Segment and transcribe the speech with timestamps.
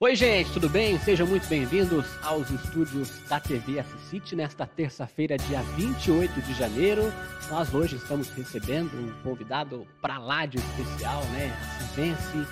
[0.00, 0.96] Oi, gente, tudo bem?
[1.00, 7.02] Sejam muito bem-vindos aos estúdios da TV City nesta terça-feira, dia 28 de janeiro.
[7.50, 11.52] Nós hoje estamos recebendo um convidado para lá de especial, né?
[11.80, 12.46] Cisense,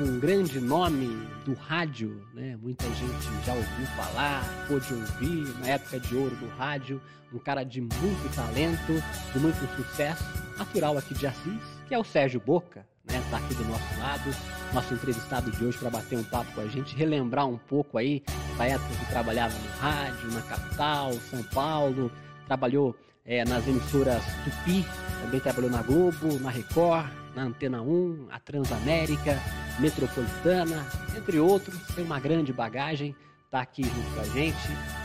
[0.00, 1.08] um grande nome
[1.44, 2.56] do rádio, né?
[2.62, 7.02] Muita gente já ouviu falar, pôde ouvir na época de ouro do rádio,
[7.34, 10.22] um cara de muito talento, de muito sucesso,
[10.56, 14.30] natural aqui de Assis, que é o Sérgio Boca né, tá aqui do nosso lado,
[14.72, 18.22] nosso entrevistado de hoje para bater um papo com a gente, relembrar um pouco aí
[18.56, 22.10] da época que trabalhava no rádio, na capital, São Paulo,
[22.46, 24.84] trabalhou é, nas emissoras Tupi,
[25.22, 29.38] também trabalhou na Globo, na Record, na Antena 1, a Transamérica,
[29.78, 33.16] Metropolitana, entre outros, tem uma grande bagagem,
[33.50, 34.58] tá aqui junto com a gente.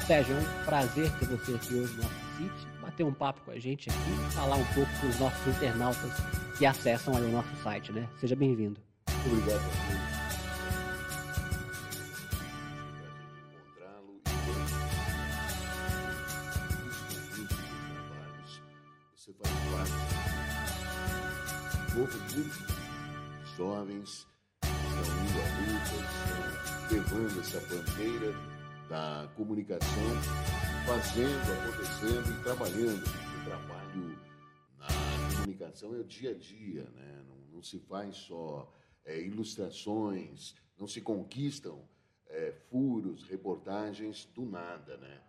[0.05, 3.51] Sérgio, é um prazer ter você aqui hoje no nosso sítio, bater um papo com
[3.51, 6.11] a gente aqui, falar um pouco com os nossos internautas
[6.57, 8.09] que acessam aí o nosso site, né?
[8.19, 8.81] Seja bem-vindo.
[9.23, 10.17] Obrigado a todos.
[19.15, 19.91] Você faz parte
[21.85, 22.77] do povo muito
[23.57, 24.27] jovens
[24.63, 28.33] estão indo à luta, estão levando essa bandeira
[28.89, 29.87] da comunicação,
[30.87, 33.03] fazendo, acontecendo e trabalhando.
[33.03, 34.17] O trabalho
[35.35, 37.25] comunicação é o dia a dia, né?
[37.27, 41.85] não, não se faz só é, ilustrações, não se conquistam
[42.27, 44.95] é, furos, reportagens do nada.
[44.95, 45.21] Né?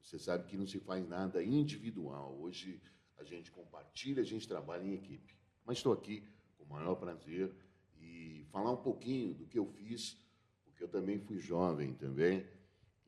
[0.00, 2.38] Você sabe que não se faz nada individual.
[2.40, 2.80] Hoje
[3.18, 5.36] a gente compartilha, a gente trabalha em equipe.
[5.66, 6.22] Mas estou aqui
[6.56, 7.52] com o maior prazer
[8.00, 10.16] e falar um pouquinho do que eu fiz,
[10.64, 12.46] porque eu também fui jovem também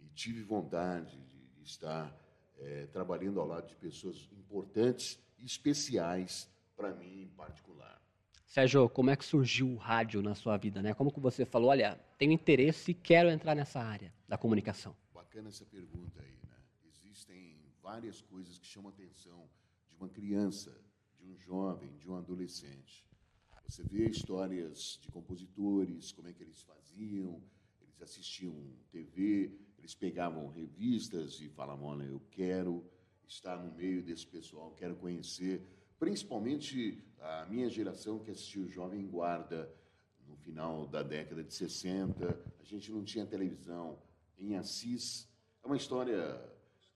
[0.01, 1.31] e tive vontade
[1.63, 2.15] estar
[2.59, 8.01] é, trabalhando ao lado de pessoas importantes e especiais para mim em particular.
[8.47, 10.93] Sérgio, como é que surgiu o rádio na sua vida, né?
[10.93, 14.95] Como que você falou, olha, tenho interesse e quero entrar nessa área da comunicação?
[15.15, 16.57] Bacana essa pergunta aí, né?
[16.85, 19.49] Existem várias coisas que chamam a atenção
[19.89, 20.77] de uma criança,
[21.19, 23.07] de um jovem, de um adolescente.
[23.67, 27.43] Você vê histórias de compositores, como é que eles faziam,
[27.81, 28.55] eles assistiam
[28.91, 29.51] TV,
[29.83, 32.89] eles pegavam revistas e falavam, olha, eu quero
[33.27, 35.61] estar no meio desse pessoal, quero conhecer
[35.99, 39.73] principalmente a minha geração que assistiu Jovem Guarda
[40.27, 42.41] no final da década de 60.
[42.61, 43.99] A gente não tinha televisão
[44.39, 45.29] em Assis.
[45.63, 46.41] É uma história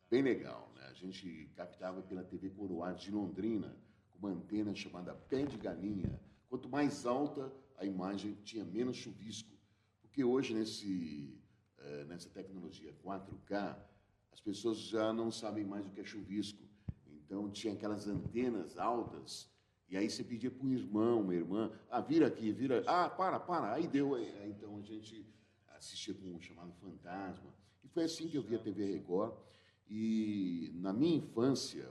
[0.09, 0.73] bem legal.
[0.75, 0.87] Né?
[0.89, 3.77] A gente captava pela TV Coroado de Londrina,
[4.11, 6.21] com uma antena chamada Pé de Galinha.
[6.49, 9.57] Quanto mais alta a imagem, tinha menos chuvisco.
[10.01, 11.37] Porque hoje, nesse,
[12.07, 13.77] nessa tecnologia 4K,
[14.33, 16.63] as pessoas já não sabem mais o que é chuvisco.
[17.07, 19.51] Então tinha aquelas antenas altas,
[19.89, 23.39] e aí você pedia para um irmão, uma irmã, ah, vira aqui, vira, ah, para,
[23.39, 24.15] para, aí deu.
[24.15, 25.25] Aí, então a gente
[25.69, 27.55] assistia com um chamado Fantasma.
[27.85, 29.35] E foi assim que eu vi a TV Record.
[29.89, 31.89] E na minha infância,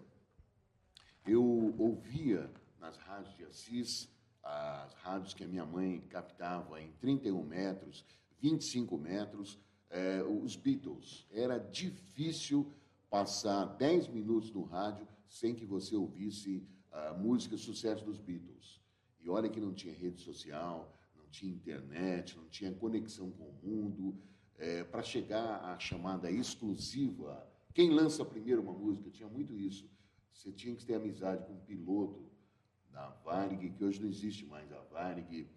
[1.26, 1.44] eu
[1.78, 4.10] ouvia nas rádios de Assis,
[4.44, 8.06] as rádios que a minha mãe captava em 31 metros,
[8.42, 9.58] 25 metros,
[9.96, 11.26] eh, os Beatles.
[11.32, 12.70] Era difícil
[13.10, 18.82] passar 10 minutos no rádio sem que você ouvisse a música sucesso dos Beatles.
[19.22, 23.60] E olha que não tinha rede social, não tinha internet, não tinha conexão com o
[23.64, 24.18] mundo.
[24.58, 29.90] É, Para chegar à chamada exclusiva, quem lança primeiro uma música, tinha muito isso.
[30.34, 32.30] Você tinha que ter amizade com o piloto
[32.92, 35.50] da Varig, que hoje não existe mais a Varig,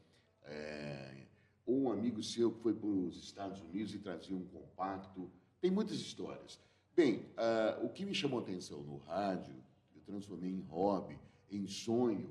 [0.45, 1.28] é,
[1.69, 5.31] ou um amigo seu que foi para os Estados Unidos e trazia um compacto.
[5.61, 6.59] Tem muitas histórias.
[6.97, 9.55] Bem, uh, o que me chamou atenção no rádio,
[9.95, 11.19] eu transformei em hobby,
[11.51, 12.31] em sonho,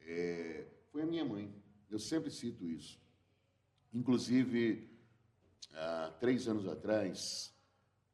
[0.00, 1.52] é, foi a minha mãe.
[1.90, 2.98] Eu sempre cito isso.
[3.92, 4.88] Inclusive,
[5.74, 7.54] há três anos atrás,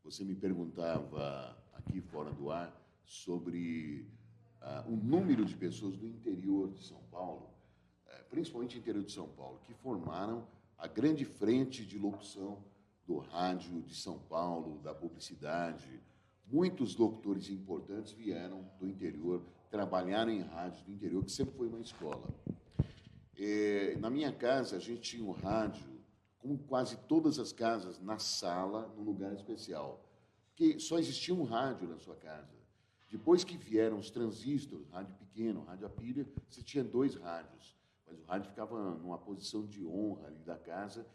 [0.02, 4.08] você me perguntava aqui fora do ar sobre
[4.60, 7.51] uh, o número de pessoas do interior de São Paulo,
[8.32, 10.48] principalmente interior de São Paulo, que formaram
[10.78, 12.64] a grande frente de locução
[13.06, 16.00] do rádio de São Paulo, da publicidade.
[16.46, 21.80] Muitos locutores importantes vieram do interior, trabalharam em rádios do interior, que sempre foi uma
[21.80, 22.26] escola.
[23.38, 26.00] É, na minha casa, a gente tinha um rádio,
[26.38, 30.08] como quase todas as casas, na sala, num lugar especial.
[30.48, 32.56] Porque só existia um rádio na sua casa.
[33.10, 37.81] Depois que vieram os transistores, rádio pequeno, rádio a pilha, você tinha dois rádios.
[38.12, 41.06] Mas o rádio ficava numa posição de honra ali da casa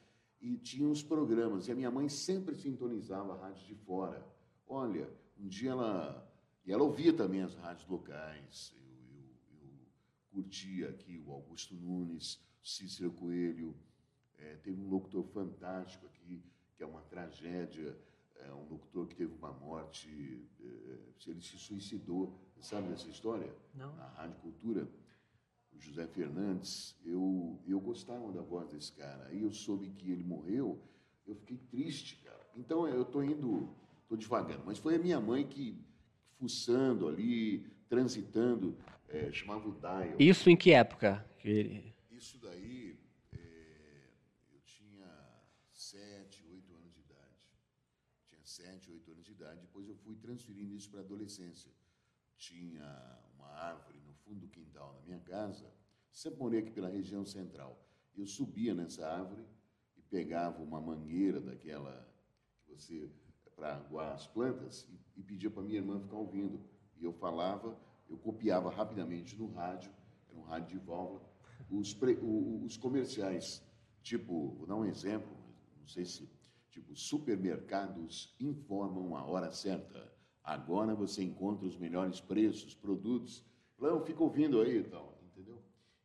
[0.42, 1.68] e tinha os programas.
[1.68, 4.26] E a minha mãe sempre sintonizava a rádio de fora.
[4.68, 5.10] Olha,
[5.40, 6.24] um dia ela.
[6.66, 8.74] E ela ouvia também as rádios locais.
[8.76, 9.88] Eu, eu, eu
[10.32, 13.76] curtia aqui o Augusto Nunes, Cícero Coelho,
[14.40, 16.44] É, teve um locutor fantástico aqui,
[16.76, 17.98] que é uma tragédia,
[18.36, 23.52] é um locutor que teve uma morte, é, ele se suicidou, sabe dessa história?
[23.74, 23.96] Não.
[23.96, 24.88] Na Rádio Cultura,
[25.80, 29.28] José Fernandes, eu, eu gostava da voz desse cara.
[29.28, 30.82] Aí eu soube que ele morreu,
[31.26, 32.46] eu fiquei triste, cara.
[32.56, 33.70] Então eu estou indo,
[34.04, 35.78] estou devagando, mas foi a minha mãe que,
[36.40, 38.78] fuçando ali, transitando,
[39.08, 40.20] é, chamava o Dial.
[40.20, 41.26] Isso em que época?
[42.12, 42.98] Isso daí,
[43.32, 44.10] é,
[44.52, 45.08] eu tinha
[45.72, 47.38] sete, oito anos de idade.
[48.26, 49.62] Tinha sete, oito anos de idade.
[49.62, 51.72] Depois eu fui transferindo isso para a adolescência.
[52.36, 55.72] Tinha uma árvore no fundo do quintal da minha casa.
[56.12, 57.80] Sempre morei aqui pela região central.
[58.16, 59.46] Eu subia nessa árvore
[59.96, 62.08] e pegava uma mangueira daquela
[62.66, 63.10] que você
[63.56, 66.64] para aguar as plantas e, e pedia para minha irmã ficar ouvindo.
[66.96, 69.92] E eu falava, eu copiava rapidamente no rádio,
[70.30, 71.28] era um rádio de válvula,
[71.70, 73.64] os, pre, o, os comerciais.
[74.02, 75.36] Tipo, vou dar um exemplo,
[75.80, 76.30] não sei se.
[76.70, 80.16] Tipo, supermercados informam a hora certa.
[80.48, 83.44] Agora você encontra os melhores preços, produtos.
[83.78, 85.62] Não, fica ouvindo aí e tal, entendeu?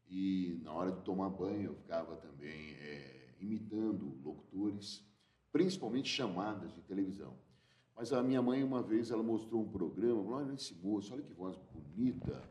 [0.08, 5.06] E na hora de tomar banho eu ficava também é, imitando locutores,
[5.52, 7.38] principalmente chamadas de televisão.
[7.94, 11.22] Mas a minha mãe, uma vez, ela mostrou um programa, falou, olha esse moço, olha
[11.22, 12.42] que voz bonita,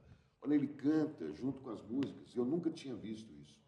[0.41, 2.33] olha, ele canta junto com as músicas.
[2.33, 3.59] Eu nunca tinha visto isso.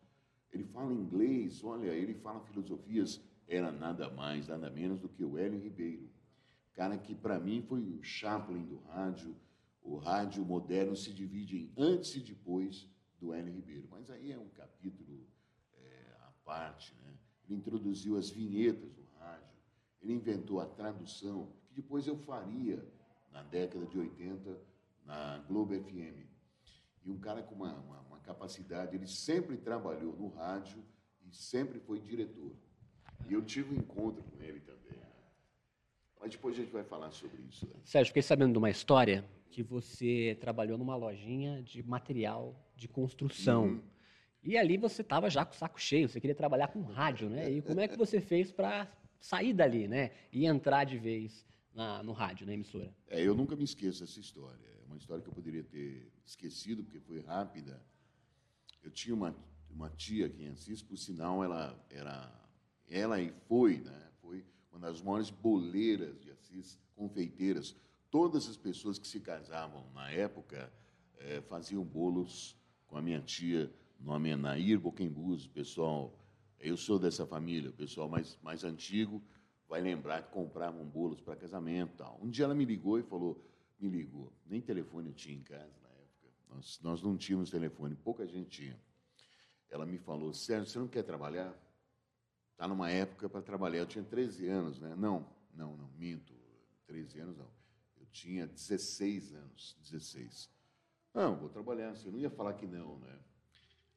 [0.50, 3.22] Ele fala inglês, olha, ele fala filosofias.
[3.50, 6.13] Era nada mais, nada menos do que o Hélio Ribeiro.
[6.74, 9.36] Cara que, para mim, foi o Chaplin do rádio.
[9.82, 12.90] O rádio moderno se divide em antes e depois
[13.20, 13.88] do Hélio Ribeiro.
[13.92, 15.28] Mas aí é um capítulo
[15.78, 17.14] é, à parte, né?
[17.46, 19.56] Ele introduziu as vinhetas do rádio,
[20.02, 22.84] ele inventou a tradução, que depois eu faria
[23.32, 24.60] na década de 80
[25.06, 26.26] na Globo FM.
[27.06, 30.84] E um cara com uma, uma, uma capacidade, ele sempre trabalhou no rádio
[31.26, 32.56] e sempre foi diretor.
[33.28, 34.83] E eu tive um encontro com ele também.
[36.24, 37.68] Mas depois a gente vai falar sobre isso.
[37.68, 37.74] Né?
[37.84, 43.66] Sérgio, fiquei sabendo de uma história que você trabalhou numa lojinha de material de construção.
[43.66, 43.84] Uhum.
[44.42, 47.52] E ali você estava já com o saco cheio, você queria trabalhar com rádio, né?
[47.52, 48.90] E como é que você fez para
[49.20, 50.12] sair dali, né?
[50.32, 52.96] E entrar de vez na, no rádio, na emissora.
[53.10, 54.66] É, eu nunca me esqueço dessa história.
[54.82, 57.82] É uma história que eu poderia ter esquecido, porque foi rápida.
[58.82, 59.36] Eu tinha uma,
[59.70, 62.32] uma tia aqui em Assis, por sinal, ela era,
[62.88, 64.10] ela e foi, né?
[64.22, 64.46] Foi
[65.02, 67.76] maiores boleiras de Assis, confeiteiras.
[68.10, 70.72] Todas as pessoas que se casavam na época
[71.18, 72.56] é, faziam bolos
[72.88, 76.18] com a minha tia, nome é Nair Boquembus, pessoal.
[76.60, 79.22] Eu sou dessa família, o pessoal mais, mais antigo
[79.68, 82.20] vai lembrar que compravam bolos para casamento tal.
[82.22, 83.44] Um dia ela me ligou e falou,
[83.80, 87.96] me ligou, nem telefone eu tinha em casa na época, nós, nós não tínhamos telefone,
[87.96, 88.80] pouca gente tinha.
[89.70, 91.52] Ela me falou, Sérgio, você não quer trabalhar?
[92.54, 93.80] Está numa época para trabalhar.
[93.80, 94.96] Eu tinha 13 anos, né?
[94.96, 96.34] Não, não, não, minto,
[96.88, 97.50] 13 anos não.
[98.00, 100.50] Eu tinha 16 anos, 16.
[101.14, 103.20] Não, vou trabalhar, você não ia falar que não, né?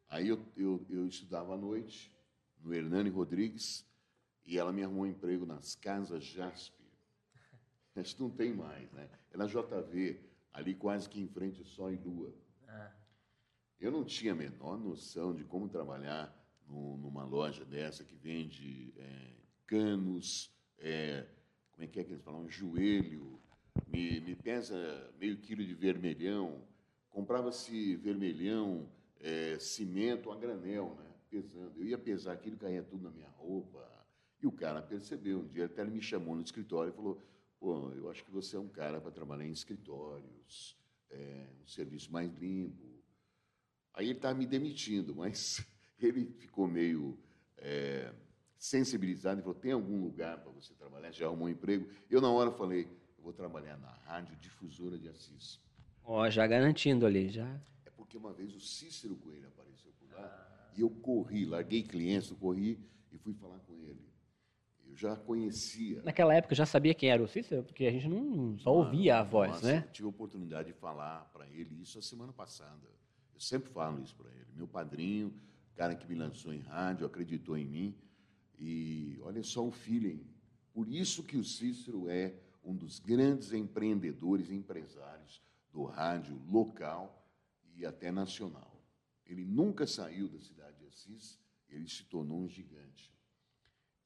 [0.09, 2.15] Aí eu, eu, eu estudava à noite,
[2.61, 3.87] no Hernani Rodrigues,
[4.45, 6.85] e ela me arrumou um emprego nas Casas Jaspe.
[7.97, 9.09] Isso não tem mais, né?
[9.31, 10.21] É na JV,
[10.53, 12.33] ali quase que em frente Sol e Lua.
[12.69, 12.93] Ah.
[13.81, 16.35] Eu não tinha a menor noção de como trabalhar
[16.69, 19.33] numa loja dessa que vende é,
[19.67, 21.27] canos, é,
[21.73, 22.49] como é que é que eles falam?
[22.49, 23.41] Joelho,
[23.87, 26.63] me, me pesa meio quilo de vermelhão.
[27.11, 28.89] Comprava-se vermelhão,
[29.21, 31.07] é, cimento a granel, né?
[31.31, 31.73] Pesando.
[31.77, 33.87] Eu ia pesar aquilo, caía tudo na minha roupa
[34.41, 35.41] e o cara percebeu.
[35.41, 37.23] Um dia até ele me chamou no escritório e falou:
[37.59, 40.79] Pô, eu acho que você é um cara para trabalhar em escritórios,
[41.11, 42.85] é, um serviço mais limpo.
[43.93, 45.67] Aí ele estava me demitindo, mas
[46.05, 47.19] ele ficou meio
[47.59, 48.13] é,
[48.59, 51.11] sensibilizado e falou: tem algum lugar para você trabalhar?
[51.13, 51.89] Já arrumou um emprego?
[52.11, 55.61] Eu, na hora, falei: eu vou trabalhar na Rádio Difusora de Assis.
[56.05, 57.49] Ó, oh, já garantindo ali, já.
[57.85, 60.73] É porque uma vez o Cícero Coelho apareceu por lá ah.
[60.77, 62.79] e eu corri, larguei clientes, eu corri
[63.11, 64.07] e fui falar com ele
[64.97, 66.03] já conhecia.
[66.03, 69.23] Naquela época já sabia quem era o Cícero, porque a gente não só ouvia a
[69.23, 69.85] voz, nossa, né?
[69.87, 72.89] Eu tive a oportunidade de falar para ele isso a semana passada.
[73.35, 74.47] Eu sempre falo isso para ele.
[74.55, 75.33] Meu padrinho,
[75.77, 77.95] cara que me lançou em rádio, acreditou em mim.
[78.59, 80.27] E olha só o feeling.
[80.73, 87.25] Por isso que o Cícero é um dos grandes empreendedores e empresários do rádio local
[87.75, 88.83] e até nacional.
[89.25, 93.17] Ele nunca saiu da cidade de Assis, ele se tornou um gigante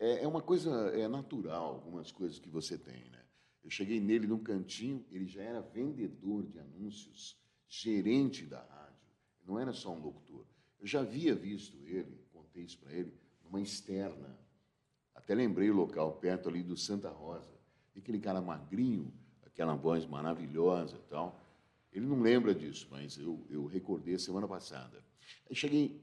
[0.01, 3.23] é, é uma coisa é natural, algumas coisas que você tem, né?
[3.63, 9.13] Eu cheguei nele num cantinho, ele já era vendedor de anúncios, gerente da rádio,
[9.45, 10.47] não era só um locutor.
[10.81, 13.13] Eu já havia visto ele, contei isso para ele,
[13.45, 14.39] uma externa.
[15.15, 17.53] Até lembrei o local, perto ali do Santa Rosa.
[17.95, 19.13] E aquele cara magrinho,
[19.45, 21.39] aquela voz maravilhosa e tal.
[21.93, 25.05] Ele não lembra disso, mas eu, eu recordei a semana passada.
[25.49, 26.01] Aí cheguei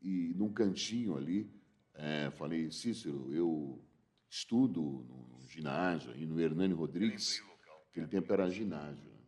[0.00, 1.50] e, num cantinho ali,
[1.94, 3.82] é, falei, Cícero, eu
[4.28, 7.42] estudo no, no ginásio, aí no Hernani Rodrigues,
[7.90, 9.10] aquele tempo era ginásio.
[9.10, 9.18] Né?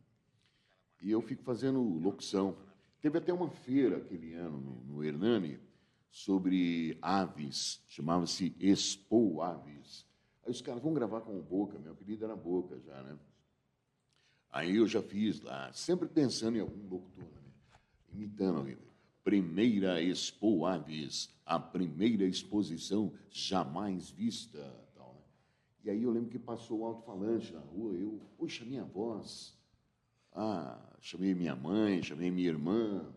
[1.02, 2.56] E eu fico fazendo locução.
[3.06, 5.60] Teve até uma feira aquele ano no, no Hernani
[6.10, 10.04] sobre aves, chamava-se Expo Aves.
[10.44, 13.16] Aí os caras vão gravar com o Boca, meu apelido era Boca já, né?
[14.50, 17.78] Aí eu já fiz lá, sempre pensando em algum locutor, né?
[18.12, 18.76] imitando alguém.
[19.22, 24.58] Primeira Expo Aves, a primeira exposição jamais vista.
[24.96, 25.22] Tal, né?
[25.84, 29.55] E aí eu lembro que passou o alto-falante na rua, eu, puxa, minha voz.
[30.38, 33.11] Ah, chamei minha mãe, chamei minha irmã.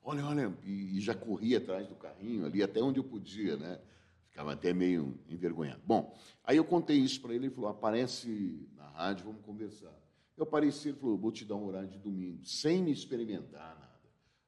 [0.00, 3.80] Olha, olha, e, e já corri atrás do carrinho ali, até onde eu podia, né?
[4.28, 5.82] Ficava até meio envergonhado.
[5.84, 9.92] Bom, aí eu contei isso para ele, ele falou, aparece na rádio, vamos conversar.
[10.36, 14.00] Eu apareci, ele falou, vou te dar um horário de domingo, sem me experimentar nada.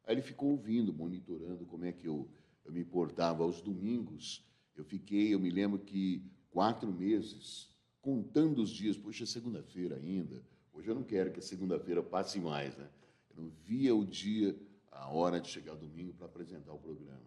[0.07, 2.31] Aí ele ficou ouvindo, monitorando como é que eu,
[2.65, 4.47] eu me portava aos domingos.
[4.77, 7.69] Eu fiquei, eu me lembro que quatro meses,
[8.01, 10.41] contando os dias, poxa, é segunda-feira ainda.
[10.79, 12.87] Hoje eu não quero que a segunda-feira passe mais, né?
[13.35, 14.55] Eu não via o dia,
[14.93, 17.19] a hora de chegar domingo para apresentar o programa.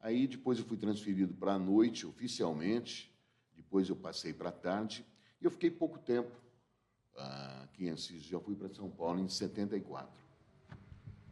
[0.00, 3.08] Aí depois eu fui transferido para a noite oficialmente,
[3.54, 5.06] depois eu passei para a tarde,
[5.40, 6.32] e eu fiquei pouco tempo
[7.62, 8.24] aqui em Assis.
[8.24, 10.10] Já fui para São Paulo em 74.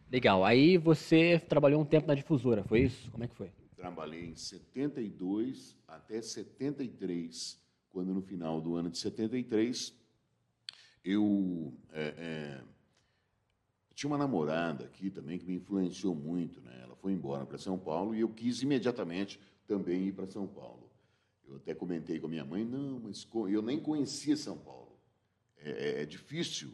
[0.09, 0.45] Legal.
[0.45, 3.11] Aí você trabalhou um tempo na difusora, foi isso?
[3.11, 3.51] Como é que foi?
[3.75, 9.98] Trabalhei em 72 até 73, quando no final do ano de 73
[11.03, 12.61] eu é, é,
[13.93, 16.81] tinha uma namorada aqui também que me influenciou muito, né?
[16.83, 20.89] Ela foi embora para São Paulo e eu quis imediatamente também ir para São Paulo.
[21.47, 24.97] Eu até comentei com a minha mãe, não, mas eu nem conhecia São Paulo.
[25.57, 26.71] É, é, é, difícil.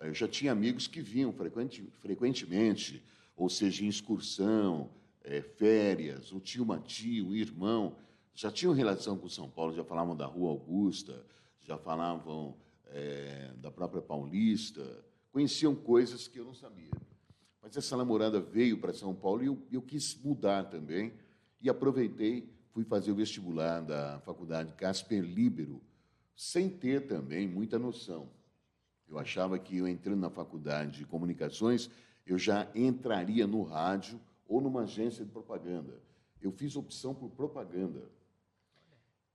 [0.00, 3.02] Eu já tinha amigos que vinham frequente, frequentemente,
[3.34, 4.90] ou seja, em excursão,
[5.24, 7.96] é, férias, tinha uma tia, um irmão,
[8.34, 11.24] já tinham relação com São Paulo, já falavam da Rua Augusta,
[11.62, 12.54] já falavam
[12.88, 13.25] é,
[13.76, 16.90] própria Paulista, conheciam coisas que eu não sabia.
[17.62, 21.12] Mas essa namorada veio para São Paulo e eu, eu quis mudar também,
[21.60, 25.82] e aproveitei, fui fazer o vestibular da Faculdade Casper Libero,
[26.34, 28.28] sem ter também muita noção.
[29.06, 31.90] Eu achava que eu entrando na faculdade de comunicações,
[32.26, 34.18] eu já entraria no rádio
[34.48, 36.00] ou numa agência de propaganda.
[36.40, 38.10] Eu fiz opção por propaganda.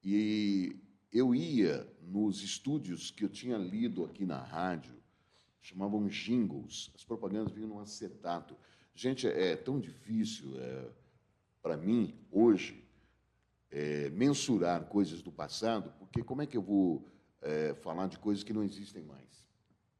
[0.03, 0.75] E
[1.11, 4.93] eu ia nos estúdios que eu tinha lido aqui na rádio,
[5.61, 6.91] chamavam jingles.
[6.95, 8.55] As propagandas vinham num acetato.
[8.95, 10.89] Gente, é tão difícil é,
[11.61, 12.83] para mim, hoje,
[13.69, 17.07] é, mensurar coisas do passado, porque como é que eu vou
[17.41, 19.45] é, falar de coisas que não existem mais?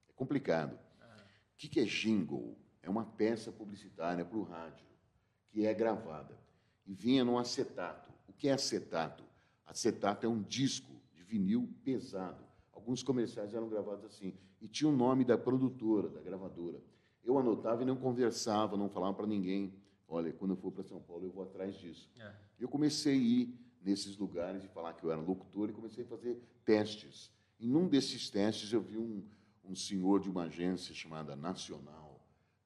[0.10, 0.78] É complicado.
[1.54, 2.58] O que é jingle?
[2.82, 4.86] É uma peça publicitária para o rádio,
[5.50, 6.36] que é gravada
[6.86, 8.12] e vinha num acetato.
[8.28, 9.24] O que é acetato?
[9.66, 11.01] Acetato é um disco
[11.32, 12.44] vinil pesado.
[12.74, 14.34] Alguns comerciais eram gravados assim.
[14.60, 16.82] E tinha o nome da produtora, da gravadora.
[17.24, 19.74] Eu anotava e não conversava, não falava para ninguém.
[20.08, 22.10] Olha, quando eu for para São Paulo, eu vou atrás disso.
[22.20, 22.34] É.
[22.60, 26.08] Eu comecei a ir nesses lugares e falar que eu era locutor e comecei a
[26.08, 27.32] fazer testes.
[27.60, 29.24] E num desses testes eu vi um,
[29.64, 32.20] um senhor de uma agência chamada Nacional,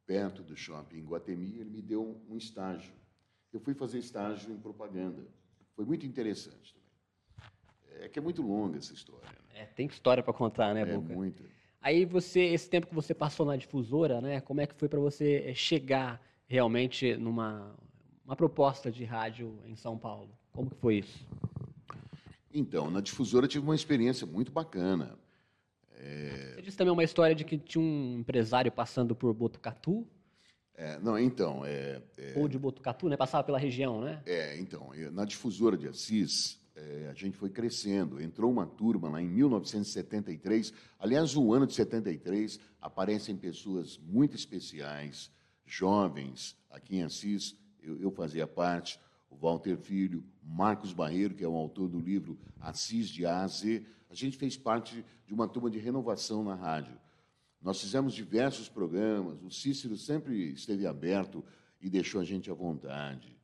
[0.05, 2.93] perto do shopping em Guatemi, ele me deu um, um estágio.
[3.53, 5.25] Eu fui fazer estágio em propaganda.
[5.75, 6.84] Foi muito interessante também.
[8.01, 9.25] É que é muito longa essa história.
[9.25, 9.61] Né?
[9.61, 11.11] É, tem história para contar, né, Boca?
[11.11, 11.43] É, muita.
[11.81, 14.99] Aí você, esse tempo que você passou na difusora, né, como é que foi para
[14.99, 17.75] você chegar realmente numa
[18.25, 20.29] uma proposta de rádio em São Paulo?
[20.51, 21.25] Como que foi isso?
[22.51, 25.17] Então, na difusora tive uma experiência muito bacana.
[25.97, 26.53] É...
[26.55, 30.07] Você disse também uma história de que tinha um empresário passando por Botucatu?
[30.73, 31.65] É, não, então.
[31.65, 32.33] É, é...
[32.35, 33.15] Ou de Botucatu, né?
[33.15, 34.21] Passava pela região, né?
[34.25, 34.91] É, então.
[35.11, 38.22] Na difusora de Assis, é, a gente foi crescendo.
[38.22, 40.74] Entrou uma turma lá em 1973.
[41.00, 45.32] Aliás, o ano de 73 aparecem pessoas muito especiais,
[45.65, 47.55] jovens, aqui em Assis.
[47.82, 52.38] Eu, eu fazia parte o Walter Filho, Marcos Barreiro, que é o autor do livro
[52.60, 53.86] Assis de A a Z.
[54.10, 56.98] A gente fez parte de uma turma de renovação na rádio.
[57.62, 61.44] Nós fizemos diversos programas, o Cícero sempre esteve aberto
[61.82, 63.34] e deixou a gente à vontade.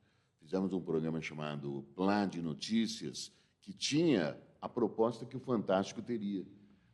[0.52, 3.32] Fizemos um programa chamado Plá de Notícias,
[3.62, 6.46] que tinha a proposta que o Fantástico teria,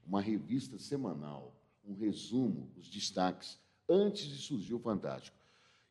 [0.06, 3.58] uma revista semanal, um resumo, os destaques,
[3.90, 5.36] antes de surgir o Fantástico.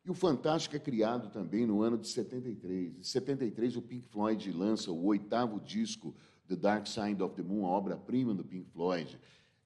[0.05, 2.99] E o Fantástico é criado também no ano de 73.
[2.99, 6.15] Em 73, o Pink Floyd lança o oitavo disco,
[6.47, 9.19] The Dark Side of the Moon, a obra-prima do Pink Floyd.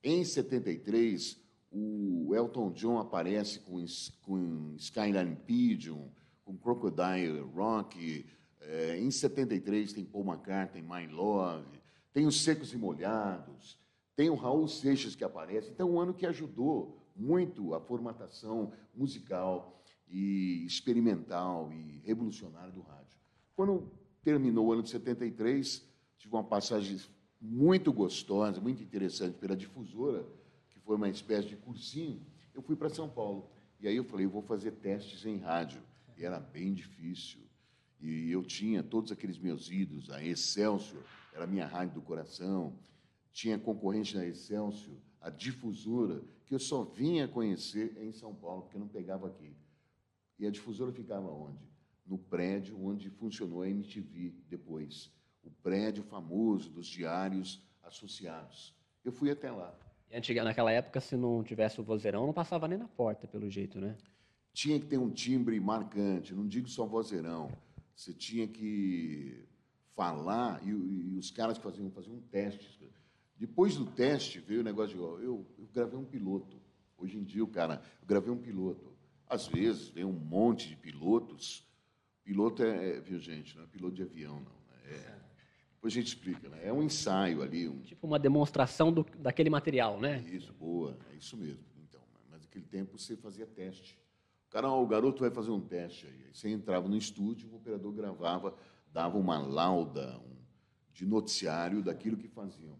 [0.03, 1.39] Em 73,
[1.72, 3.75] o Elton John aparece com,
[4.24, 6.10] com Skyline Pigeon,
[6.51, 8.25] com Crocodile Rock.
[8.60, 11.79] É, em 73 tem Paul McCartney, My Love.
[12.13, 13.79] Tem os Secos e Molhados.
[14.15, 15.72] Tem o Raul Seixas que aparece.
[15.72, 23.17] Então, um ano que ajudou muito a formatação musical e experimental e revolucionária do rádio.
[23.55, 23.89] Quando
[24.22, 25.84] terminou o ano de 73,
[26.17, 27.00] tive uma passagem
[27.39, 30.25] muito gostosa, muito interessante pela difusora,
[30.70, 32.22] que foi uma espécie de cursinho.
[32.53, 33.50] Eu fui para São Paulo.
[33.79, 35.81] E aí eu falei, eu vou fazer testes em rádio.
[36.24, 37.42] Era bem difícil.
[38.00, 42.74] E eu tinha todos aqueles meus ídolos, a Excelsior, era a minha rádio do coração,
[43.32, 48.78] tinha concorrente na Excelsior, a difusora, que eu só vinha conhecer em São Paulo, porque
[48.78, 49.56] não pegava aqui.
[50.40, 51.63] E a difusora ficava onde?
[52.06, 55.12] No prédio onde funcionou a MTV depois.
[55.44, 58.75] O prédio famoso dos diários associados.
[59.06, 59.78] Eu fui até lá.
[60.44, 63.96] Naquela época, se não tivesse o vozeirão, não passava nem na porta, pelo jeito, né?
[64.53, 67.51] Tinha que ter um timbre marcante, não digo só vozeirão.
[67.96, 69.46] Você tinha que
[69.96, 72.91] falar, e, e os caras faziam, faziam um teste.
[73.38, 75.01] Depois do teste, veio o negócio de.
[75.01, 76.62] Eu, eu gravei um piloto.
[76.98, 78.91] Hoje em dia, o cara, eu gravei um piloto.
[79.27, 81.65] Às vezes, vem um monte de pilotos.
[82.24, 84.62] Piloto é, é viu, gente, não é piloto de avião, não.
[84.86, 85.22] É,
[85.74, 86.60] depois a gente explica, né?
[86.63, 87.67] É um ensaio ali.
[87.67, 87.81] Um...
[87.81, 90.24] Tipo uma demonstração do, daquele material, né?
[90.31, 90.96] Isso, boa.
[91.12, 91.63] É isso mesmo.
[91.88, 93.98] Então, mas naquele tempo você fazia teste.
[94.51, 96.29] Cara, o garoto vai fazer um teste aí.
[96.31, 98.53] Você entrava no estúdio, o operador gravava,
[98.93, 100.36] dava uma lauda um,
[100.93, 102.77] de noticiário daquilo que faziam.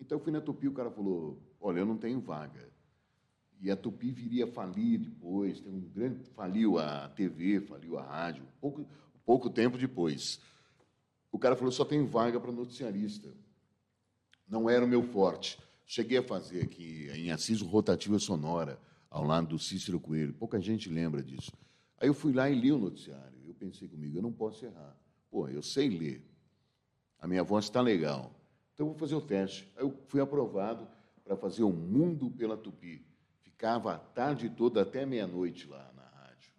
[0.00, 2.72] Então eu fui na Tupi, o cara falou: Olha, eu não tenho vaga
[3.62, 8.02] e a Tupi viria a falir depois, tem um grande, faliu a TV, faliu a
[8.02, 8.84] rádio, pouco,
[9.24, 10.40] pouco tempo depois.
[11.30, 13.32] O cara falou, só tem vaga para noticiarista.
[14.48, 15.60] Não era o meu forte.
[15.86, 18.80] Cheguei a fazer aqui em Assis Rotativa Sonora,
[19.12, 20.32] ao lado do Cícero Coelho.
[20.32, 21.52] Pouca gente lembra disso.
[21.98, 23.38] Aí eu fui lá e li o noticiário.
[23.46, 24.96] Eu pensei comigo, eu não posso errar.
[25.30, 26.26] Pô, eu sei ler.
[27.18, 28.34] A minha voz está legal.
[28.72, 29.70] Então eu vou fazer o teste.
[29.76, 30.88] Aí eu fui aprovado
[31.22, 33.06] para fazer o Mundo pela Tupi.
[33.42, 36.50] Ficava a tarde toda até meia-noite lá na rádio.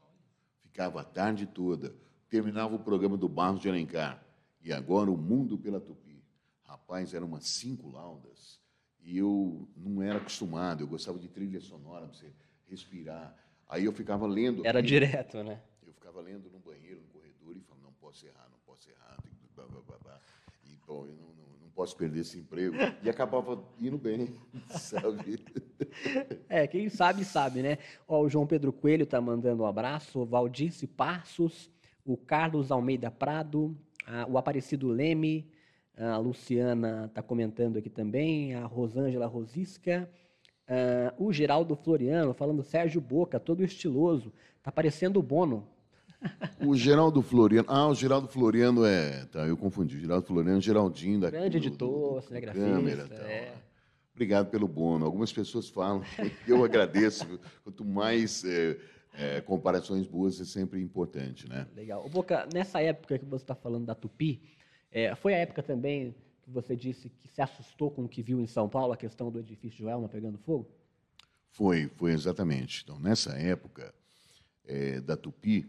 [0.61, 1.93] Ficava a tarde toda.
[2.29, 4.23] Terminava o programa do Barros de Alencar.
[4.61, 6.23] E agora o Mundo pela Tupi.
[6.63, 8.62] Rapaz, eram umas cinco laudas.
[9.03, 10.81] E eu não era acostumado.
[10.81, 12.31] Eu gostava de trilha sonora para você
[12.69, 13.35] respirar.
[13.67, 14.65] Aí eu ficava lendo.
[14.65, 15.59] Era direto, né?
[15.85, 19.17] Eu ficava lendo no banheiro, no corredor, e falava, não posso errar, não posso errar.
[19.55, 20.19] Blá, blá, blá, blá.
[20.63, 22.75] E, bom, eu não, não posso perder esse emprego.
[23.01, 24.33] E acabava indo bem,
[24.69, 25.43] sabe?
[26.47, 27.77] É, quem sabe, sabe, né?
[28.07, 31.69] Ó, o João Pedro Coelho tá mandando um abraço, o Valdice Passos,
[32.05, 35.49] o Carlos Almeida Prado, a, o Aparecido Leme,
[35.97, 40.09] a Luciana tá comentando aqui também, a Rosângela Rosisca,
[40.67, 45.67] uh, o Geraldo Floriano falando Sérgio Boca, todo estiloso, tá parecendo o Bono.
[46.65, 47.67] O Geraldo Floriano.
[47.69, 49.25] Ah, o Geraldo Floriano é.
[49.25, 49.99] Tá, eu confundi.
[49.99, 52.69] Geraldo Floriano, Geraldinho da Grande do, editor, cinegrafista.
[52.69, 53.53] Câmera, tá, é.
[54.13, 55.05] Obrigado pelo bono.
[55.05, 56.01] Algumas pessoas falam,
[56.47, 57.27] eu agradeço.
[57.63, 58.77] Quanto mais é,
[59.15, 61.67] é, comparações boas é sempre importante, né?
[61.75, 62.07] Legal.
[62.09, 64.41] Boca, nessa época que você está falando da Tupi,
[64.93, 68.39] é, foi a época também que você disse que se assustou com o que viu
[68.39, 70.69] em São Paulo, a questão do edifício Joelma pegando fogo?
[71.49, 72.83] Foi, foi exatamente.
[72.83, 73.93] Então, nessa época
[74.65, 75.67] é, da Tupi,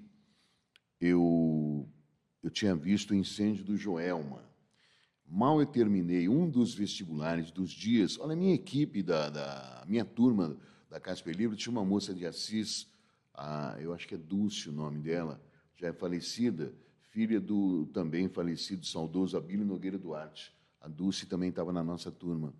[1.00, 1.88] eu,
[2.42, 4.42] eu tinha visto o incêndio do Joelma.
[5.26, 10.04] Mal eu terminei um dos vestibulares dos dias, olha, a minha equipe, da, da minha
[10.04, 10.56] turma
[10.90, 12.86] da Casper Livre, tinha uma moça de Assis,
[13.32, 15.40] a, eu acho que é Dulce o nome dela,
[15.76, 16.74] já é falecida,
[17.14, 20.52] filha do também falecido saudoso Abílio Nogueira Duarte.
[20.80, 22.52] A Dulce também estava na nossa turma.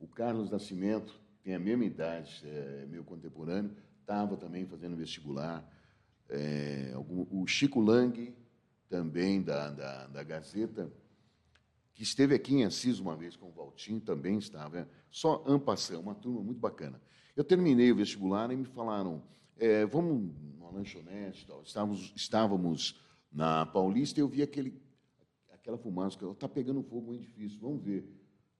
[0.00, 5.64] O Carlos Nascimento tem a mesma idade, é meu contemporâneo, estava também fazendo vestibular
[6.28, 8.34] é, algum, o Chico Lang,
[8.88, 10.92] também da, da, da, Gazeta,
[11.94, 14.80] que esteve aqui em Assis uma vez com o Valtinho, também estava.
[14.80, 17.00] É, só ampassão, uma turma muito bacana.
[17.36, 19.22] Eu terminei o vestibular e me falaram,
[19.56, 21.62] é, vamos numa lanchonete, tal.
[21.62, 23.01] Estávamos, estávamos
[23.32, 24.80] na Paulista eu vi aquele,
[25.52, 28.04] aquela fumaça, está pegando fogo muito difícil, vamos ver.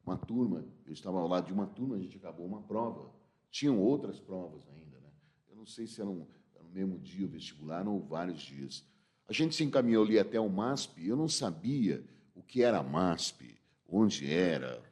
[0.04, 3.08] Uma turma, eu estava ao lado de uma turma, a gente acabou uma prova.
[3.50, 5.10] Tinham outras provas ainda, né?
[5.48, 6.26] Eu não sei se eram
[6.72, 8.84] mesmo dia o vestibular ou vários dias.
[9.28, 12.04] A gente se encaminhou ali até o MASP, eu não sabia
[12.34, 13.58] o que era MASP,
[13.88, 14.82] onde era,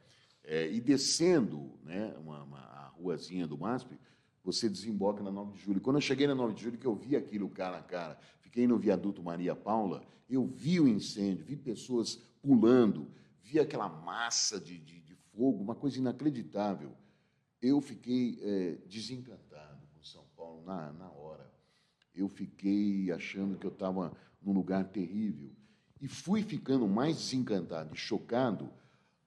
[0.43, 3.97] é, e descendo né, uma, uma, a ruazinha do MASP,
[4.43, 5.81] você desemboca na 9 de julho.
[5.81, 8.67] Quando eu cheguei na 9 de julho, que eu vi aquilo cara a cara, fiquei
[8.67, 13.07] no viaduto Maria Paula, eu vi o incêndio, vi pessoas pulando,
[13.41, 16.91] vi aquela massa de, de, de fogo, uma coisa inacreditável.
[17.61, 21.51] Eu fiquei é, desencantado com São Paulo na, na hora.
[22.15, 25.51] Eu fiquei achando que eu estava num lugar terrível.
[26.01, 28.71] E fui ficando mais desencantado e chocado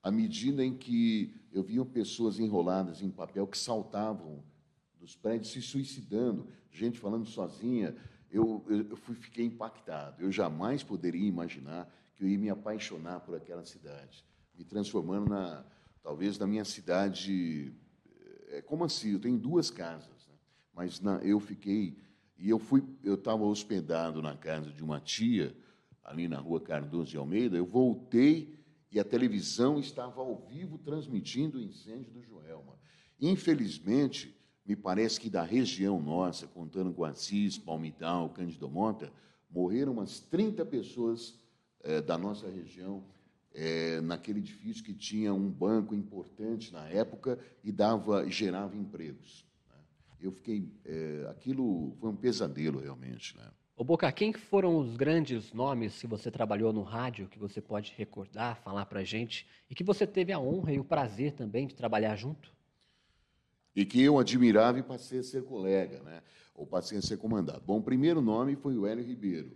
[0.03, 4.43] à medida em que eu via pessoas enroladas em papel que saltavam
[5.05, 7.95] dos prédios se suicidando, gente falando sozinha.
[8.31, 10.23] Eu, eu fui, fiquei impactado.
[10.23, 15.65] Eu jamais poderia imaginar que eu ia me apaixonar por aquela cidade, me transformando na
[16.03, 17.73] talvez na minha cidade.
[18.49, 19.13] É, como assim?
[19.13, 20.35] Eu tenho duas casas, né?
[20.73, 21.99] mas na, eu fiquei
[22.39, 25.55] e eu fui, eu estava hospedado na casa de uma tia
[26.03, 27.57] ali na rua Cardoso de Almeida.
[27.57, 28.59] Eu voltei
[28.91, 32.79] e a televisão estava ao vivo transmitindo o incêndio do Joelma.
[33.21, 34.35] Infelizmente,
[34.67, 39.13] me parece que da região nossa, contando com Assis, Palmital, Cândido Monta,
[39.51, 41.39] morreram umas 30 pessoas
[41.83, 43.05] é, da nossa região
[43.55, 49.47] é, naquele edifício que tinha um banco importante na época e dava gerava empregos.
[49.69, 49.77] Né?
[50.21, 53.49] Eu fiquei, é, aquilo foi um pesadelo realmente, né?
[53.77, 57.93] Ô Boca, quem foram os grandes nomes que você trabalhou no rádio, que você pode
[57.97, 61.75] recordar, falar para gente, e que você teve a honra e o prazer também de
[61.75, 62.55] trabalhar junto?
[63.75, 66.23] E que eu admirava e passei a ser colega, né?
[66.55, 67.63] ou passei a ser comandado.
[67.67, 69.51] Bom, o primeiro nome foi o Hélio Ribeiro.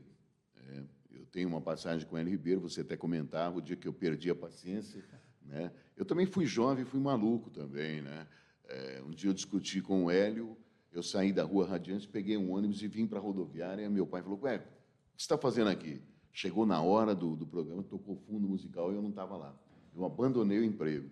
[0.56, 3.86] É, eu tenho uma passagem com o Hélio Ribeiro, você até comentava o dia que
[3.86, 5.04] eu perdi a paciência.
[5.42, 5.70] Né?
[5.96, 8.02] Eu também fui jovem, fui maluco também.
[8.02, 8.26] Né?
[8.68, 10.56] É, um dia eu discuti com o Hélio,
[10.92, 13.84] eu saí da rua Radiante, peguei um ônibus e vim para a rodoviária.
[13.84, 14.66] E meu pai falou: Ué, o que
[15.16, 16.02] você está fazendo aqui?
[16.32, 19.56] Chegou na hora do, do programa, tocou fundo musical e eu não estava lá.
[19.94, 21.10] Eu abandonei o emprego.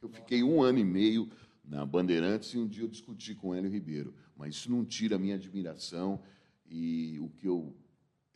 [0.00, 1.28] Eu fiquei um ano e meio
[1.64, 4.14] na Bandeirantes e um dia eu discuti com Hélio Ribeiro.
[4.36, 6.22] Mas isso não tira a minha admiração
[6.66, 7.74] e o que eu,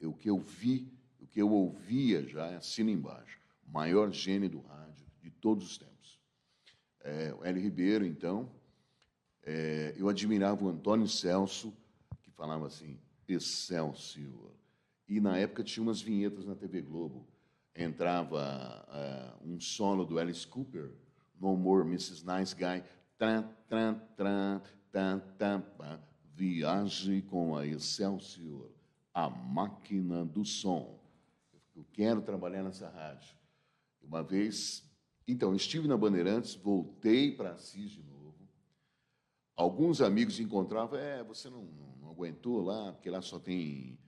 [0.03, 3.41] o que eu vi, o que eu ouvia já é assina embaixo.
[3.67, 6.21] Maior gênio do rádio de todos os tempos.
[7.01, 8.51] É, o Hélio Ribeiro, então,
[9.43, 11.73] é, eu admirava o Antônio Celso,
[12.23, 14.53] que falava assim, Excelsior.
[15.09, 17.27] E na época tinha umas vinhetas na TV Globo.
[17.75, 18.87] Entrava
[19.43, 20.93] uh, um solo do Alice Cooper,
[21.41, 22.25] No More Mrs.
[22.25, 22.83] Nice Guy,
[23.19, 25.63] tran, tran, tran, tan, tan,
[26.35, 28.71] viaje com a Excelsior,
[29.13, 30.99] a máquina do som.
[31.75, 33.37] Eu quero trabalhar nessa rádio.
[34.03, 34.85] Uma vez,
[35.27, 38.17] então, estive na Bandeirantes, voltei para Assis de novo
[39.57, 41.67] Alguns amigos encontravam, é, você não,
[41.99, 43.99] não aguentou lá, porque lá só tem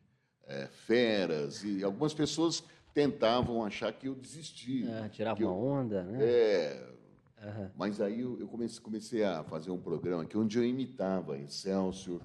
[0.46, 4.84] é, feras, e algumas pessoas tentavam achar que eu desisti.
[4.86, 6.18] Ah, tirava uma onda, né?
[6.20, 6.97] É.
[7.42, 7.70] Uhum.
[7.76, 12.20] Mas aí eu, comecei, comecei, a fazer um programa aqui onde eu imitava Excelsior,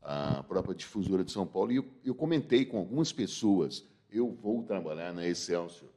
[0.00, 4.62] a própria difusora de São Paulo, e eu, eu comentei com algumas pessoas, eu vou
[4.62, 5.90] trabalhar na Excelsior.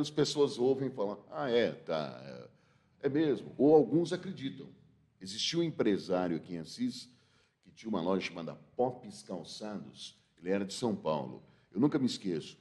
[0.00, 2.20] As pessoas ouvem e falam, ah, é, tá,
[3.02, 3.54] é, é mesmo.
[3.56, 4.68] Ou alguns acreditam.
[5.20, 7.08] Existia um empresário aqui em Assis
[7.62, 10.18] que tinha uma loja chamada Pops Calçados.
[10.38, 11.42] Ele era de São Paulo.
[11.72, 12.58] Eu nunca me esqueço.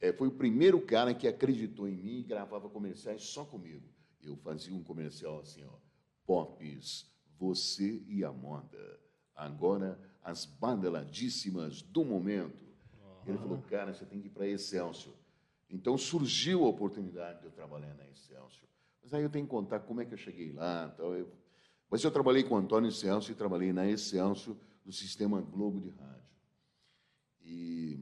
[0.00, 3.82] É, foi o primeiro cara que acreditou em mim e gravava comerciais só comigo.
[4.24, 5.78] Eu fazia um comercial assim, ó.
[6.26, 9.00] Pops, você e a moda.
[9.34, 12.64] Agora as badaladíssimas do momento.
[13.02, 13.22] Uhum.
[13.26, 15.14] Ele falou, cara, você tem que ir para Excelsior.
[15.68, 18.68] Então surgiu a oportunidade de eu trabalhar na Excelsior.
[19.02, 20.90] Mas aí eu tenho que contar como é que eu cheguei lá.
[20.94, 21.30] Então eu
[21.94, 26.24] mas eu trabalhei com Antônio Celso e trabalhei na Excelso do Sistema Globo de Rádio.
[27.40, 28.00] E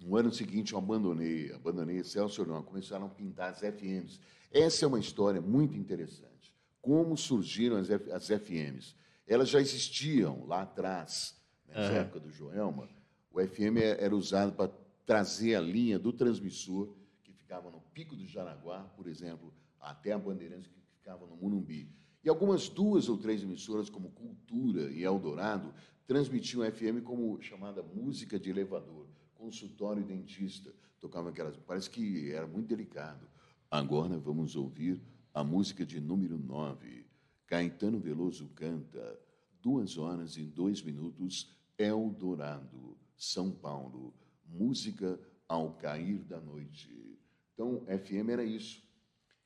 [0.00, 4.20] no ano seguinte eu abandonei, abandonei Excelso, não, começaram a pintar as FMs.
[4.50, 6.52] Essa é uma história muito interessante.
[6.80, 8.94] Como surgiram as, F, as FMs?
[9.26, 11.98] Elas já existiam lá atrás, nessa uhum.
[11.98, 12.88] época do Joelma.
[13.30, 14.70] O FM é, era usado para
[15.04, 20.18] trazer a linha do transmissor, que ficava no Pico do Jaraguá, por exemplo, até a
[20.18, 21.90] Bandeirantes, que ficava no Munumbi.
[22.24, 25.72] E algumas duas ou três emissoras, como Cultura e Eldorado,
[26.06, 29.07] transmitiam FM como chamada música de elevador,
[29.38, 30.74] consultório dentista.
[31.00, 31.56] Tocavam aquelas.
[31.58, 33.26] Parece que era muito delicado.
[33.70, 35.00] Agora vamos ouvir
[35.32, 37.06] a música de número 9.
[37.46, 39.18] Caetano Veloso canta.
[39.62, 44.14] Duas horas e dois minutos, Eldorado, São Paulo.
[44.46, 47.18] Música ao cair da noite.
[47.54, 48.82] Então, FM era isso.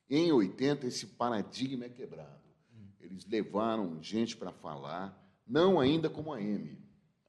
[0.09, 2.43] Em 80, esse paradigma é quebrado.
[2.99, 6.77] Eles levaram gente para falar, não ainda como a M,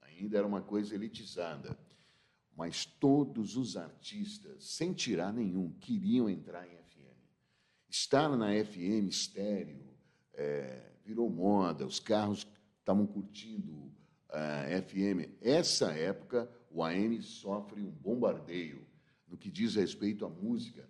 [0.03, 1.77] ainda era uma coisa elitizada,
[2.57, 7.19] mas todos os artistas, sem tirar nenhum, queriam entrar em FM.
[7.89, 9.85] Estar na FM estéreo
[10.33, 12.47] é, virou moda, os carros
[12.81, 13.93] estavam curtindo
[14.29, 15.31] a uh, FM.
[15.41, 18.85] Essa época, o AM sofre um bombardeio
[19.29, 20.89] no que diz respeito à música.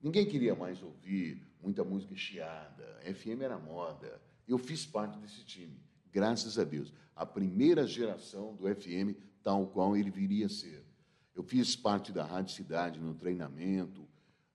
[0.00, 4.20] Ninguém queria mais ouvir muita música chiada, FM era moda.
[4.48, 6.92] Eu fiz parte desse time, graças a Deus.
[7.14, 10.81] A primeira geração do FM, tal qual ele viria a ser.
[11.34, 14.06] Eu fiz parte da Rádio Cidade no treinamento,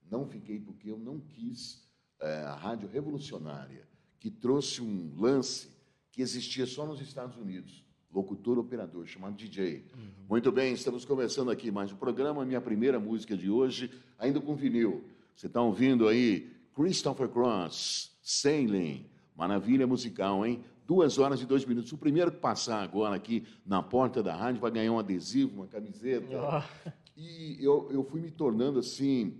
[0.09, 1.83] não fiquei porque eu não quis
[2.19, 3.87] é, a rádio revolucionária,
[4.19, 5.69] que trouxe um lance
[6.11, 9.85] que existia só nos Estados Unidos, locutor operador, chamado DJ.
[9.93, 10.09] Uhum.
[10.29, 14.55] Muito bem, estamos começando aqui mais um programa, minha primeira música de hoje, ainda com
[14.55, 15.03] vinil.
[15.35, 20.63] Você está ouvindo aí Christopher Cross, Sailing, maravilha musical, hein?
[20.87, 21.91] Duas horas e dois minutos.
[21.91, 25.67] O primeiro que passar agora aqui na porta da rádio vai ganhar um adesivo, uma
[25.67, 26.25] camiseta.
[26.33, 26.91] Oh.
[27.17, 29.37] E eu, eu fui me tornando assim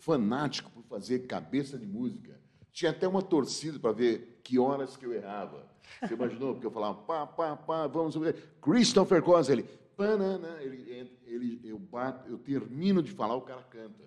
[0.00, 2.40] fanático por fazer cabeça de música.
[2.72, 5.64] Tinha até uma torcida para ver que horas que eu errava.
[6.00, 6.54] Você imaginou?
[6.54, 8.56] Porque eu falava, pá, pá, pá, vamos ver.
[8.60, 9.64] Christopher Cross, ele,
[9.96, 14.04] panana, ele, ele, eu, bato, eu termino de falar, o cara canta.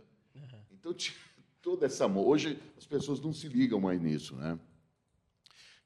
[0.71, 1.15] Então, tinha
[1.61, 2.05] toda essa.
[2.07, 4.59] Hoje as pessoas não se ligam mais nisso, né?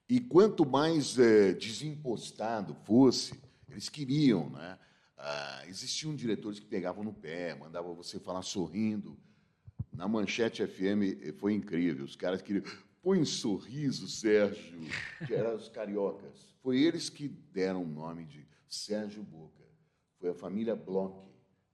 [0.07, 4.77] E quanto mais é, desimpostado fosse, eles queriam, né?
[5.17, 9.17] Ah, existiam diretores que pegavam no pé, mandavam você falar sorrindo.
[9.91, 12.05] Na Manchete FM eh, foi incrível.
[12.05, 12.63] Os caras queriam.
[13.01, 14.79] Põe um sorriso, Sérgio,
[15.25, 16.55] que eram os cariocas.
[16.61, 19.63] Foi eles que deram o nome de Sérgio Boca.
[20.19, 21.27] Foi a família Bloch,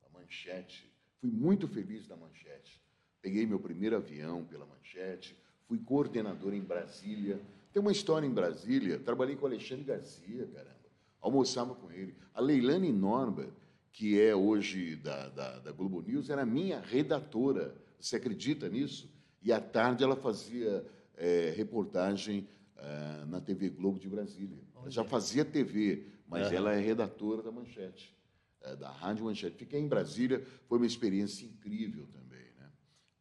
[0.06, 0.90] a Manchete.
[1.20, 2.82] Fui muito feliz na Manchete.
[3.22, 7.40] Peguei meu primeiro avião pela Manchete, fui coordenador em Brasília.
[7.72, 10.76] Tem uma história em Brasília, trabalhei com Alexandre Garcia, caramba.
[11.20, 12.16] Almoçava com ele.
[12.34, 13.48] A Leilane Norma,
[13.92, 19.10] que é hoje da, da, da Globo News, era minha redatora você acredita nisso?
[19.42, 24.58] E à tarde ela fazia é, reportagem é, na TV Globo de Brasília.
[24.76, 26.54] Ela já fazia TV, mas uhum.
[26.54, 28.16] ela é redatora da Manchete,
[28.62, 29.56] é, da Rádio Manchete.
[29.56, 32.46] Fiquei em Brasília, foi uma experiência incrível também.
[32.58, 32.70] Né?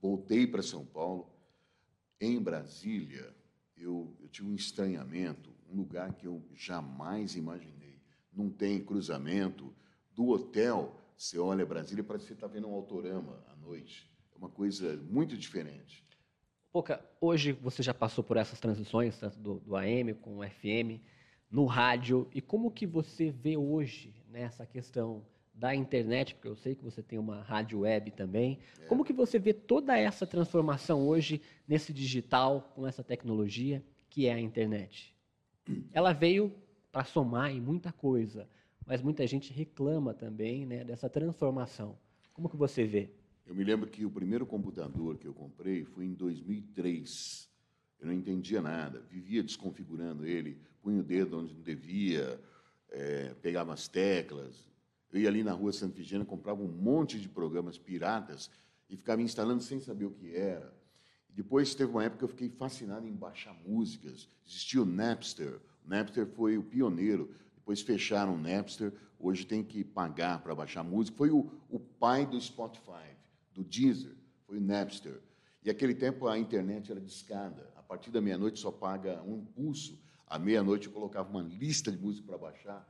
[0.00, 1.30] Voltei para São Paulo.
[2.18, 3.34] Em Brasília,
[3.84, 8.00] eu, eu tive um estranhamento, um lugar que eu jamais imaginei.
[8.32, 9.74] Não tem cruzamento.
[10.14, 14.48] Do hotel, você olha Brasília, parece que você está vendo um autorama à noite uma
[14.48, 16.02] coisa muito diferente.
[16.72, 21.02] Pouca, hoje você já passou por essas transições, tanto do, do AM com o FM,
[21.50, 25.26] no rádio, e como que você vê hoje nessa questão
[25.60, 28.86] da internet, porque eu sei que você tem uma rádio web também, é.
[28.86, 34.32] como que você vê toda essa transformação hoje nesse digital, com essa tecnologia que é
[34.32, 35.14] a internet?
[35.92, 36.50] Ela veio
[36.90, 38.48] para somar em muita coisa,
[38.86, 41.96] mas muita gente reclama também né, dessa transformação.
[42.32, 43.10] Como que você vê?
[43.46, 47.50] Eu me lembro que o primeiro computador que eu comprei foi em 2003.
[48.00, 52.40] Eu não entendia nada, vivia desconfigurando ele, punha o dedo onde não devia,
[52.88, 54.69] é, pegava as teclas.
[55.12, 58.50] Eu ia ali na rua Santa Figênia, comprava um monte de programas piratas
[58.88, 60.72] e ficava instalando sem saber o que era.
[61.28, 64.28] Depois teve uma época que eu fiquei fascinado em baixar músicas.
[64.46, 65.60] Existia o Napster.
[65.84, 67.34] O Napster foi o pioneiro.
[67.54, 68.92] Depois fecharam o Napster.
[69.18, 71.16] Hoje tem que pagar para baixar música.
[71.16, 73.16] Foi o, o pai do Spotify
[73.52, 75.20] do Deezer, foi o Napster.
[75.62, 77.70] E aquele tempo a internet era discada.
[77.76, 79.98] A partir da meia-noite só paga um pulso.
[80.26, 82.88] À meia-noite eu colocava uma lista de música para baixar.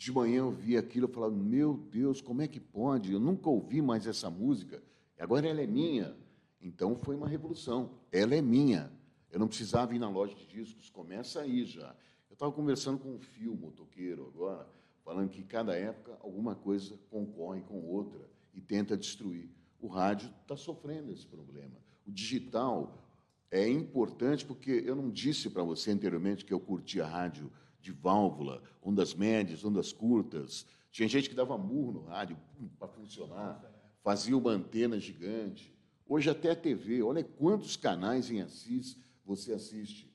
[0.00, 3.12] De manhã eu via aquilo e falava: Meu Deus, como é que pode?
[3.12, 4.82] Eu nunca ouvi mais essa música.
[5.18, 6.16] Agora ela é minha.
[6.58, 7.90] Então foi uma revolução.
[8.10, 8.90] Ela é minha.
[9.30, 10.88] Eu não precisava ir na loja de discos.
[10.88, 11.94] Começa aí já.
[12.30, 14.66] Eu estava conversando com um fio motoqueiro agora,
[15.04, 19.50] falando que cada época alguma coisa concorre com outra e tenta destruir.
[19.78, 21.76] O rádio está sofrendo esse problema.
[22.06, 23.04] O digital
[23.50, 28.62] é importante porque eu não disse para você anteriormente que eu curtia rádio de válvula,
[28.82, 30.66] ondas médias, ondas curtas.
[30.90, 32.36] Tinha gente que dava murro no rádio
[32.78, 33.62] para funcionar,
[34.02, 35.74] fazia uma antena gigante.
[36.06, 40.10] Hoje até a TV, olha quantos canais em Assis você assiste.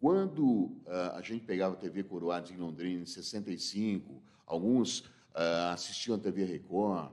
[0.00, 6.16] Quando uh, a gente pegava a TV Coroados em Londrina, em 65, alguns uh, assistiam
[6.16, 7.10] a TV Record,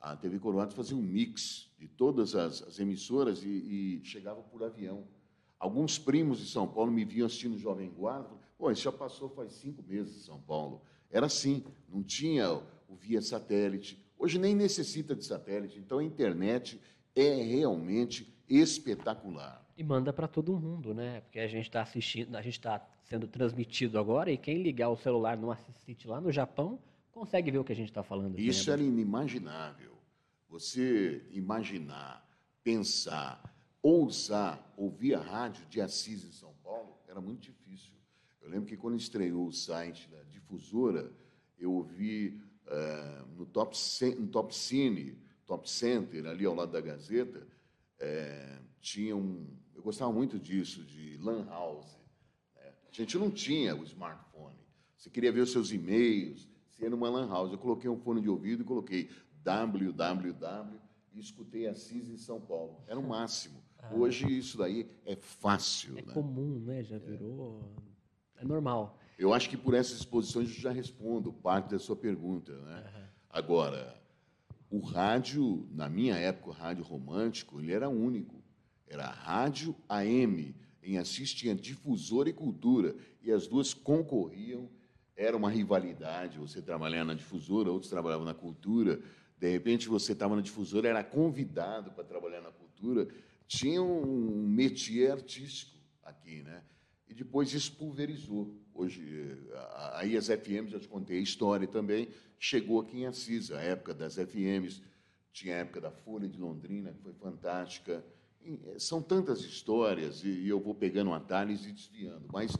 [0.00, 4.62] a TV Coroados fazia um mix de todas as, as emissoras e, e, chegava por
[4.62, 5.06] avião.
[5.58, 8.39] Alguns primos de São Paulo me viam assistindo Jovem Guarda.
[8.60, 10.82] Pô, isso já passou faz cinco meses em São Paulo.
[11.10, 13.98] Era assim, não tinha o via satélite.
[14.18, 15.78] Hoje nem necessita de satélite.
[15.78, 16.78] Então a internet
[17.16, 19.66] é realmente espetacular.
[19.78, 21.22] E manda para todo mundo, né?
[21.22, 24.96] Porque a gente está assistindo, a gente está sendo transmitido agora e quem ligar o
[24.96, 26.78] celular no assiste lá no Japão
[27.10, 28.38] consegue ver o que a gente está falando.
[28.38, 28.74] Isso né?
[28.74, 29.94] era inimaginável.
[30.50, 32.28] Você imaginar,
[32.62, 33.42] pensar,
[33.82, 37.99] ousar ouvir a rádio de Assis em São Paulo era muito difícil.
[38.40, 41.12] Eu lembro que quando estreou o site da difusora,
[41.58, 43.76] eu ouvi uh, no, top,
[44.18, 47.46] no Top Cine, Top Center, ali ao lado da Gazeta,
[47.98, 49.46] é, tinha um.
[49.74, 51.98] Eu gostava muito disso, de Lan House.
[52.56, 52.72] Né?
[52.90, 54.58] A gente não tinha o smartphone.
[54.96, 57.52] Você queria ver os seus e-mails, você ia numa Lan House.
[57.52, 59.10] Eu coloquei um fone de ouvido e coloquei
[59.42, 60.80] www
[61.12, 62.82] e escutei Assis em São Paulo.
[62.86, 63.62] Era o máximo.
[63.78, 63.94] Ah.
[63.94, 65.98] Hoje isso daí é fácil.
[65.98, 66.12] É né?
[66.12, 66.82] comum, né?
[66.82, 67.60] Já virou.
[67.86, 67.89] É.
[68.40, 68.98] é normal.
[69.18, 72.52] Eu acho que por essas exposições eu já respondo parte da sua pergunta.
[72.52, 72.84] Né?
[72.94, 73.06] Uhum.
[73.28, 74.00] Agora,
[74.70, 78.42] o rádio, na minha época, o rádio romântico, ele era único.
[78.86, 80.56] Era rádio AM.
[80.82, 82.96] Em Assis tinha difusora e cultura.
[83.22, 84.70] E as duas concorriam.
[85.14, 86.38] Era uma rivalidade.
[86.38, 89.00] Você trabalhava na difusora, outros trabalhavam na cultura.
[89.38, 93.06] De repente, você estava na difusora, era convidado para trabalhar na cultura.
[93.46, 96.62] Tinha um métier artístico aqui, né?
[97.10, 98.54] E depois isso pulverizou.
[98.72, 99.36] Hoje,
[99.94, 103.92] aí as FMs, eu te contei a história também, chegou aqui em Assis, a época
[103.92, 104.80] das FMs,
[105.32, 108.04] tinha a época da Folha de Londrina, que foi fantástica.
[108.44, 112.56] Eh, são tantas histórias, e eu vou pegando atalhos e desviando, mas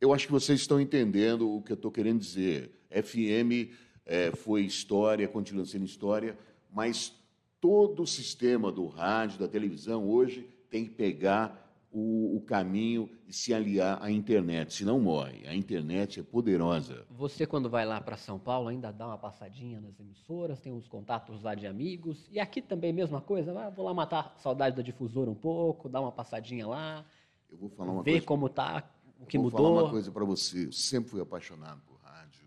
[0.00, 2.72] eu acho que vocês estão entendendo o que eu estou querendo dizer.
[2.90, 3.70] FM
[4.06, 6.38] é, foi história, continua sendo história,
[6.72, 7.12] mas
[7.60, 13.32] todo o sistema do rádio, da televisão, hoje tem que pegar o, o, caminho e
[13.32, 15.46] se aliar à internet, senão morre.
[15.46, 17.04] A internet é poderosa.
[17.10, 20.86] Você, quando vai lá para São Paulo, ainda dá uma passadinha nas emissoras, tem uns
[20.86, 22.28] contatos lá de amigos.
[22.30, 23.58] E aqui também, mesma coisa?
[23.58, 27.04] Ah, vou lá matar a saudade da difusora um pouco, dar uma passadinha lá.
[27.50, 28.26] Eu vou falar uma ver coisa.
[28.26, 29.58] como está, o que mudou.
[29.58, 30.66] Vou falar uma coisa para você.
[30.66, 32.44] Eu sempre fui apaixonado por rádio.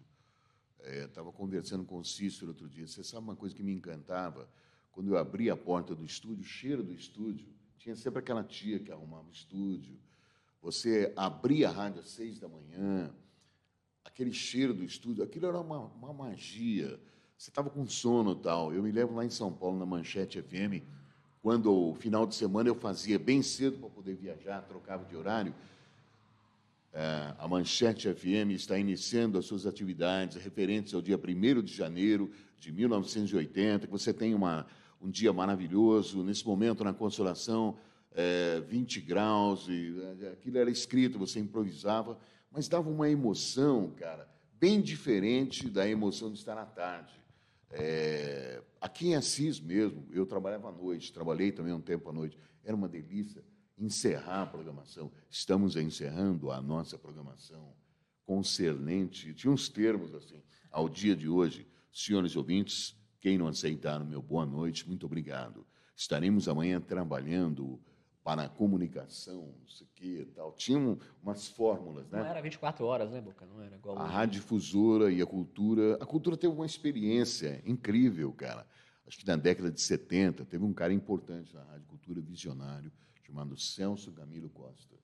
[0.80, 2.88] Estava é, conversando com o Cícero outro dia.
[2.88, 4.48] Você sabe uma coisa que me encantava?
[4.94, 7.52] Quando eu abri a porta do estúdio, o cheiro do estúdio
[7.84, 10.00] tinha sempre aquela tia que arrumava o estúdio.
[10.62, 13.14] Você abria a rádio às seis da manhã,
[14.06, 16.98] aquele cheiro do estúdio, aquilo era uma, uma magia.
[17.38, 18.74] Você estava com sono tal.
[18.74, 20.82] Eu me lembro lá em São Paulo, na Manchete FM,
[21.42, 25.54] quando o final de semana eu fazia bem cedo para poder viajar, trocava de horário.
[26.94, 32.32] É, a Manchete FM está iniciando as suas atividades referentes ao dia 1 de janeiro
[32.58, 34.66] de 1980, que você tem uma
[35.04, 37.78] um dia maravilhoso, nesse momento na Consolação,
[38.12, 42.18] é, 20 graus, e é, aquilo era escrito, você improvisava,
[42.50, 47.14] mas dava uma emoção, cara, bem diferente da emoção de estar à tarde.
[47.70, 52.40] É, aqui em Assis mesmo, eu trabalhava à noite, trabalhei também um tempo à noite,
[52.64, 53.44] era uma delícia
[53.78, 55.12] encerrar a programação.
[55.30, 57.74] Estamos encerrando a nossa programação
[58.26, 61.68] concernente, tinha uns termos assim, ao dia de hoje.
[61.92, 65.66] Senhores ouvintes, quem não aceitar o meu boa noite, muito obrigado.
[65.96, 67.80] Estaremos amanhã trabalhando
[68.22, 70.52] para a comunicação, não sei o que tal.
[70.52, 72.20] Tinham umas fórmulas, né?
[72.20, 73.46] Não era 24 horas, né, Boca?
[73.46, 73.98] Não era igual.
[73.98, 75.98] A radiodifusora e a cultura.
[76.02, 78.68] A cultura teve uma experiência incrível, cara.
[79.08, 82.92] Acho que na década de 70 teve um cara importante na Rádio Cultura, visionário,
[83.26, 84.98] chamado Celso Camilo Costa.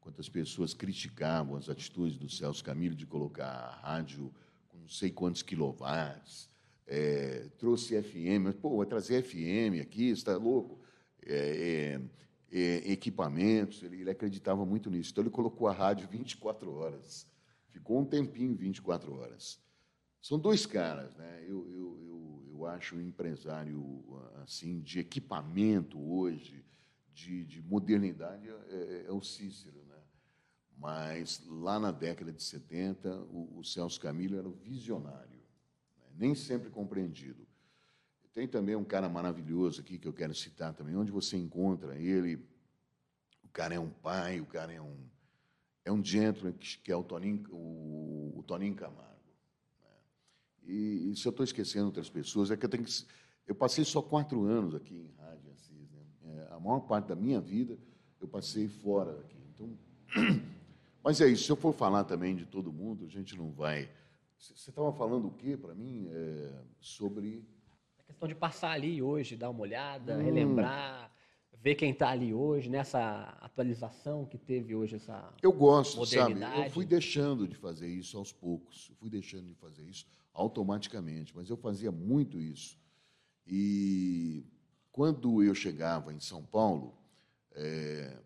[0.00, 4.32] Quantas pessoas criticavam as atitudes do Celso Camilo de colocar a rádio
[4.68, 6.48] com não sei quantos quilowatts,
[6.86, 10.80] é, trouxe FM, pô, vai trazer FM aqui, está louco?
[11.24, 12.00] É,
[12.52, 15.10] é, é, equipamentos, ele, ele, acreditava muito nisso.
[15.10, 17.26] Então, ele colocou a rádio 24 horas.
[17.70, 19.60] Ficou um tempinho 24 horas.
[20.22, 21.44] São dois caras, né?
[21.46, 24.04] Eu, eu, eu, eu acho um empresário
[24.42, 26.64] assim de equipamento hoje,
[27.12, 29.96] de, de modernidade, é, é, é o Cícero, né?
[30.78, 35.35] Mas lá na década de 70, o, o Celso Camilo era o visionário
[36.16, 37.46] nem sempre compreendido.
[38.32, 42.36] Tem também um cara maravilhoso aqui que eu quero citar também, onde você encontra ele.
[43.42, 44.94] O cara é um pai, o cara é um
[45.86, 49.22] é um gentleman que é o Toninho, o, o Toninho Camargo.
[49.80, 49.88] Né?
[50.64, 53.06] E, e, se eu estou esquecendo outras pessoas, é que eu tenho que.
[53.46, 55.90] Eu passei só quatro anos aqui em rádio Assis.
[55.92, 56.02] Né?
[56.24, 57.78] É, a maior parte da minha vida
[58.20, 59.38] eu passei fora daqui.
[59.54, 59.78] Então,
[61.04, 61.44] mas é isso.
[61.44, 63.88] Se eu for falar também de todo mundo, a gente não vai
[64.38, 67.44] você estava falando o quê para mim é, sobre.
[67.98, 70.22] A questão de passar ali hoje, dar uma olhada, hum.
[70.22, 71.10] relembrar,
[71.54, 75.32] ver quem está ali hoje, nessa atualização que teve hoje essa.
[75.42, 76.40] Eu gosto, sabe?
[76.40, 78.88] Eu fui deixando de fazer isso aos poucos.
[78.90, 82.78] Eu fui deixando de fazer isso automaticamente, mas eu fazia muito isso.
[83.46, 84.44] E
[84.92, 86.94] quando eu chegava em São Paulo,
[87.52, 88.18] é,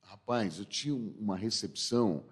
[0.00, 2.24] rapaz, eu tinha uma recepção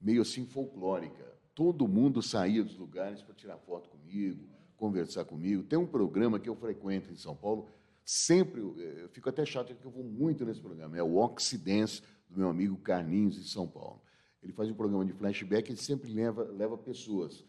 [0.00, 1.25] meio assim folclórica
[1.56, 4.46] todo mundo saía dos lugares para tirar foto comigo,
[4.76, 5.62] conversar comigo.
[5.62, 7.66] Tem um programa que eu frequento em São Paulo,
[8.04, 12.02] sempre, eh, eu fico até chato porque eu vou muito nesse programa, é o Oxidance,
[12.28, 14.02] do meu amigo Carlinhos, em São Paulo.
[14.42, 17.44] ele faz um programa de flashback, ele sempre leva, leva pessoas.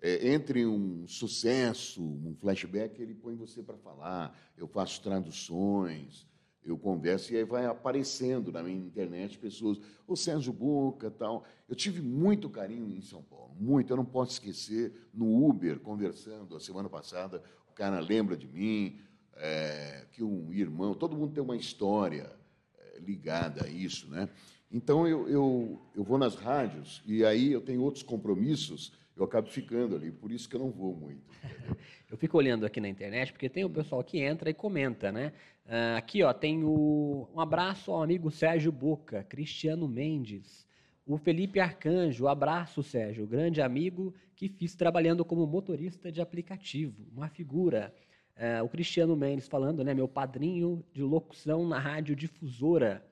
[0.00, 6.26] É, entre um sucesso, um flashback, ele põe você para falar, eu faço traduções,
[6.64, 11.44] eu converso e aí vai aparecendo na minha internet pessoas, o Sérgio Boca tal.
[11.68, 13.92] Eu tive muito carinho em São Paulo, muito.
[13.92, 18.98] Eu não posso esquecer, no Uber, conversando a semana passada, o cara lembra de mim,
[19.36, 22.30] é, que um irmão, todo mundo tem uma história
[22.78, 24.28] é, ligada a isso, né?
[24.70, 28.92] Então eu, eu, eu vou nas rádios e aí eu tenho outros compromissos,
[29.22, 31.22] eu acabo ficando ali, por isso que eu não vou muito.
[32.10, 35.32] eu fico olhando aqui na internet, porque tem o pessoal que entra e comenta, né?
[35.64, 40.66] Uh, aqui, ó, tem o, um abraço ao amigo Sérgio Boca, Cristiano Mendes,
[41.06, 47.28] o Felipe Arcanjo, abraço, Sérgio, grande amigo que fiz trabalhando como motorista de aplicativo, uma
[47.28, 47.94] figura.
[48.36, 53.04] Uh, o Cristiano Mendes falando, né, meu padrinho de locução na rádio difusora.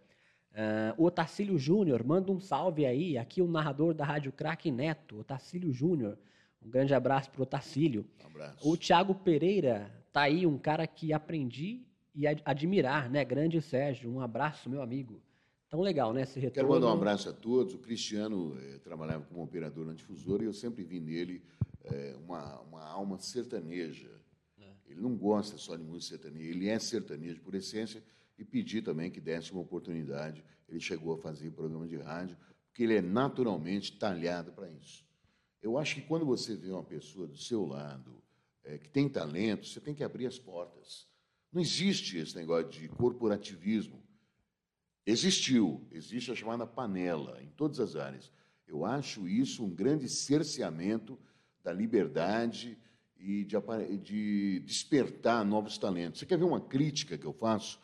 [0.52, 3.16] Uh, o Otacílio Júnior, manda um salve aí.
[3.16, 6.18] Aqui o narrador da Rádio Crack Neto, Otacílio Júnior.
[6.62, 8.04] Um grande abraço para o Otacílio.
[8.22, 8.68] Um abraço.
[8.68, 13.24] O Thiago Pereira, tá aí, um cara que aprendi e ad admirar, né?
[13.24, 15.22] Grande Sérgio, um abraço, meu amigo.
[15.68, 16.22] Tão legal, né?
[16.22, 16.68] Esse retorno.
[16.68, 17.74] Quero mandar um abraço a todos.
[17.74, 21.40] O Cristiano eh, trabalhava como operador na difusora e eu sempre vi nele
[21.84, 24.10] eh, uma, uma alma sertaneja.
[24.58, 24.64] É.
[24.88, 28.02] Ele não gosta só de música sertaneja, ele é sertanejo por essência
[28.40, 30.42] e pedi também que desse uma oportunidade.
[30.66, 35.04] Ele chegou a fazer programa de rádio, porque ele é naturalmente talhado para isso.
[35.60, 38.22] Eu acho que quando você vê uma pessoa do seu lado
[38.64, 41.06] é, que tem talento, você tem que abrir as portas.
[41.52, 44.02] Não existe esse negócio de corporativismo.
[45.04, 48.32] Existiu, existe a chamada panela em todas as áreas.
[48.66, 51.18] Eu acho isso um grande cerceamento
[51.62, 52.78] da liberdade
[53.18, 56.20] e de, de despertar novos talentos.
[56.20, 57.78] Você quer ver uma crítica que eu faço?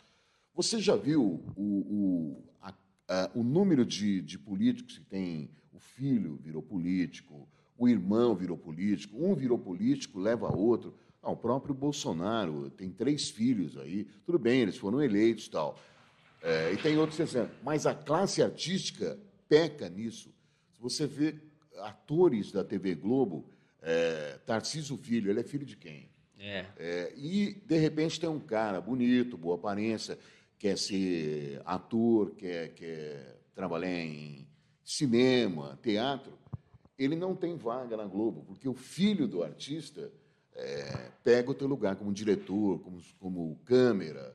[0.56, 2.72] Você já viu o, o, a,
[3.06, 7.46] a, o número de, de políticos que tem o filho virou político,
[7.76, 10.94] o irmão virou político, um virou político, leva outro.
[11.22, 15.78] Ah, o próprio Bolsonaro tem três filhos aí, tudo bem, eles foram eleitos tal.
[16.42, 17.58] É, e tem outros exemplos.
[17.62, 20.32] Mas a classe artística peca nisso.
[20.72, 21.34] Se você vê
[21.80, 23.44] atores da TV Globo,
[23.82, 26.08] é, Tarcísio Filho, ele é filho de quem?
[26.38, 26.66] É.
[26.78, 27.12] é.
[27.16, 30.18] E, de repente, tem um cara bonito, boa aparência,
[30.58, 34.46] quer ser ator, quer, quer trabalhar em
[34.84, 36.32] cinema, teatro,
[36.98, 40.10] ele não tem vaga na Globo, porque o filho do artista
[40.54, 44.34] é, pega o teu lugar como diretor, como, como câmera.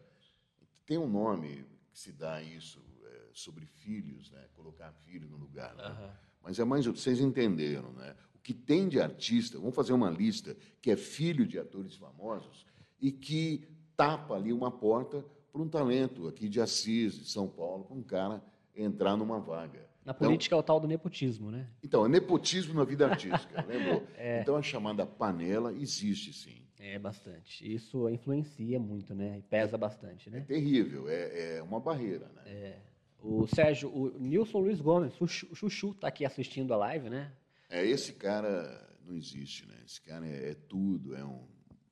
[0.85, 4.45] Tem um nome que se dá isso é, sobre filhos, né?
[4.53, 5.75] colocar filho no lugar.
[5.75, 5.87] Né?
[5.87, 6.09] Uhum.
[6.43, 8.15] Mas é mais, vocês entenderam, né?
[8.35, 12.65] O que tem de artista, vamos fazer uma lista, que é filho de atores famosos
[12.99, 17.83] e que tapa ali uma porta para um talento aqui de Assis, de São Paulo,
[17.83, 18.43] para um cara
[18.75, 19.89] entrar numa vaga.
[20.05, 21.67] Na política então, é o tal do nepotismo, né?
[21.83, 24.03] Então, é nepotismo na vida artística, lembrou?
[24.15, 24.41] É.
[24.41, 26.61] Então, a chamada panela existe, sim.
[26.79, 27.71] É, bastante.
[27.71, 29.37] Isso influencia muito, né?
[29.37, 30.39] E pesa bastante, né?
[30.39, 32.41] É terrível, é, é uma barreira, né?
[32.47, 32.79] É.
[33.21, 37.31] O Sérgio, o Nilson Luiz Gomes, o Chuchu está aqui assistindo a live, né?
[37.69, 39.75] É, esse cara não existe, né?
[39.85, 41.43] Esse cara é, é tudo, é um,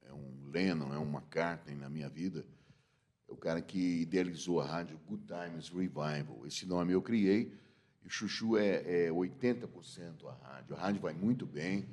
[0.08, 2.44] é um Lennon, é uma McCartney na minha vida
[3.30, 6.46] é o cara que idealizou a rádio Good Times Revival.
[6.46, 7.54] Esse nome eu criei,
[8.04, 10.76] e o Chuchu é, é 80% a rádio.
[10.76, 11.88] A rádio vai muito bem,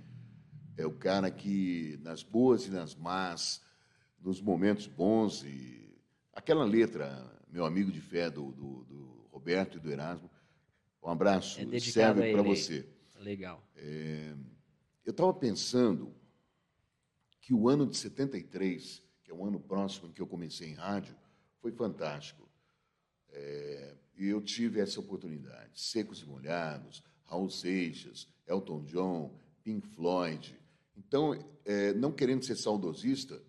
[0.77, 3.63] é o cara que, nas boas e nas más,
[4.19, 5.95] nos momentos bons, e
[6.33, 10.31] aquela letra, meu amigo de fé, do, do, do Roberto e do Erasmo,
[11.03, 12.89] um abraço, é serve para você.
[13.21, 13.63] Legal.
[13.77, 14.35] É,
[15.05, 16.13] eu estava pensando
[17.41, 20.75] que o ano de 73, que é o ano próximo em que eu comecei em
[20.75, 21.15] rádio,
[21.67, 22.49] foi fantástico.
[23.33, 25.81] É, e eu tive essa oportunidade.
[25.81, 30.57] Secos e Molhados, Raul Seixas, Elton John, Pink Floyd.
[30.97, 33.43] Então, é, não querendo ser saudosista,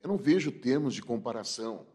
[0.00, 1.86] eu não vejo termos de comparação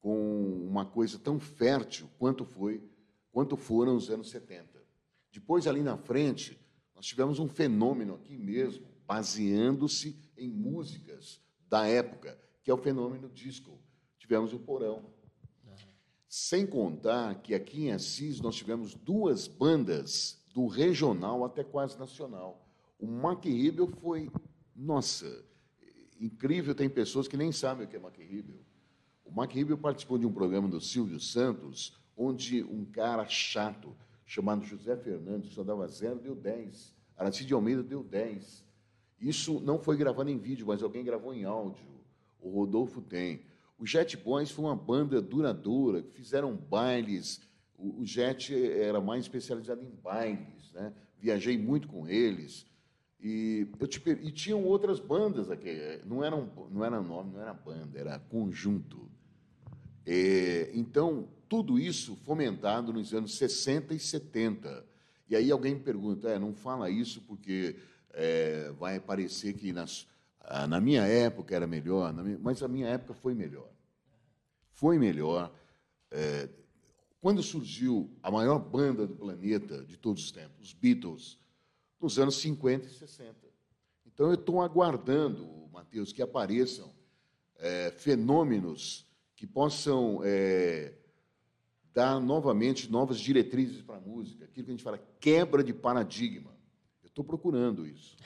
[0.00, 2.82] com uma coisa tão fértil quanto foi,
[3.30, 4.82] quanto foram os anos 70.
[5.30, 6.58] Depois, ali na frente,
[6.94, 11.38] nós tivemos um fenômeno aqui mesmo, baseando-se em músicas
[11.68, 13.81] da época, que é o fenômeno disco
[14.22, 15.02] tivemos o porão.
[16.28, 22.64] Sem contar que aqui em Assis nós tivemos duas bandas do regional até quase nacional.
[23.00, 24.30] O Maquirrível foi,
[24.76, 25.44] nossa,
[26.20, 28.60] incrível, tem pessoas que nem sabem o que é Maquirrível.
[29.24, 33.94] O Maquirrível participou de um programa do Silvio Santos, onde um cara chato,
[34.24, 36.94] chamado José Fernandes, só dava zero, deu 10.
[37.16, 38.64] Aracide Almeida deu 10.
[39.20, 41.84] Isso não foi gravado em vídeo, mas alguém gravou em áudio.
[42.40, 43.42] O Rodolfo tem.
[43.82, 47.40] Os Jet Boys foi uma banda duradoura, que fizeram bailes,
[47.76, 50.92] O, Jet era mais especializado em bailes, né?
[51.18, 52.64] Viajei muito com eles.
[53.20, 56.00] E, eu te, e tinham outras bandas aqui.
[56.06, 59.10] Não era, um, não era nome, não era banda, era conjunto.
[60.06, 64.86] É, então, tudo isso fomentado nos anos 60 e 70.
[65.28, 67.74] E aí alguém me pergunta, é, não fala isso porque
[68.12, 70.06] é, vai parecer que nas,
[70.44, 73.70] ah, na minha época era melhor, mas a minha época foi melhor.
[74.72, 75.52] Foi melhor.
[76.10, 76.48] É,
[77.20, 81.38] quando surgiu a maior banda do planeta de todos os tempos, os Beatles,
[82.00, 83.36] nos anos 50 e 60.
[84.04, 86.92] Então, eu estou aguardando, Matheus, que apareçam
[87.56, 90.92] é, fenômenos que possam é,
[91.94, 96.50] dar novamente novas diretrizes para a música, aquilo que a gente fala, quebra de paradigma.
[97.02, 98.16] Eu estou procurando isso.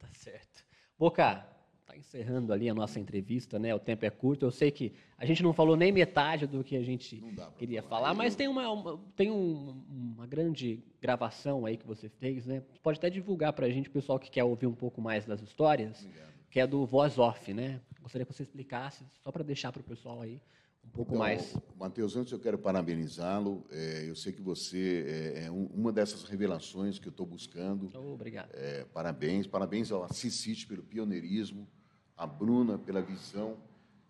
[1.04, 1.46] Boca,
[1.86, 3.76] tá encerrando ali a nossa entrevista, né?
[3.76, 4.46] O tempo é curto.
[4.46, 7.22] Eu sei que a gente não falou nem metade do que a gente
[7.58, 9.84] queria falar, falar mas tem, uma, uma tem um,
[10.16, 12.64] uma grande gravação aí que você fez, né?
[12.82, 15.42] Pode até divulgar para a gente, o pessoal que quer ouvir um pouco mais das
[15.42, 16.34] histórias, Obrigado.
[16.50, 17.82] que é do Voz Off, né?
[18.02, 20.40] Gostaria que você explicasse, só para deixar para o pessoal aí
[20.84, 21.56] um pouco então, mais.
[21.78, 23.66] Matheus, antes eu quero parabenizá-lo.
[23.72, 27.90] É, eu sei que você é, é um, uma dessas revelações que eu estou buscando.
[27.96, 28.50] Oh, obrigado.
[28.54, 29.48] É, parabéns.
[29.48, 31.68] Parabéns ao Assis City pelo pioneirismo,
[32.16, 33.58] a Bruna pela visão.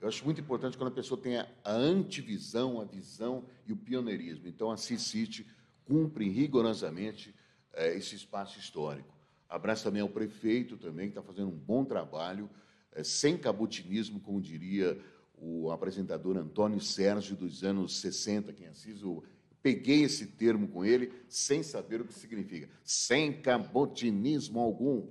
[0.02, 3.78] Eu acho muito importante quando a pessoa tem a, a antivisão, a visão e o
[3.78, 4.48] pioneirismo.
[4.48, 5.48] Então, a City
[5.86, 7.34] cumpre rigorosamente
[7.74, 9.14] é, esse espaço histórico.
[9.48, 12.50] Abraço também ao prefeito, também, que está fazendo um bom trabalho,
[12.92, 15.00] é, sem cabutinismo, como diria
[15.44, 18.68] o apresentador Antônio Sérgio dos anos 60, quem
[19.02, 19.24] eu
[19.62, 25.10] peguei esse termo com ele sem saber o que significa, sem cabotinismo algum.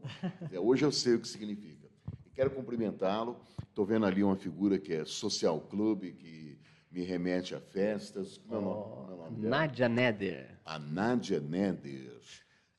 [0.58, 1.88] Hoje eu sei o que significa.
[2.26, 3.40] E quero cumprimentá-lo.
[3.68, 6.58] Estou vendo ali uma figura que é Social Club, que
[6.90, 8.38] me remete a festas.
[8.38, 10.58] Como é o nome, oh, nome Nádia Neder.
[10.64, 12.20] A Nádia Neder.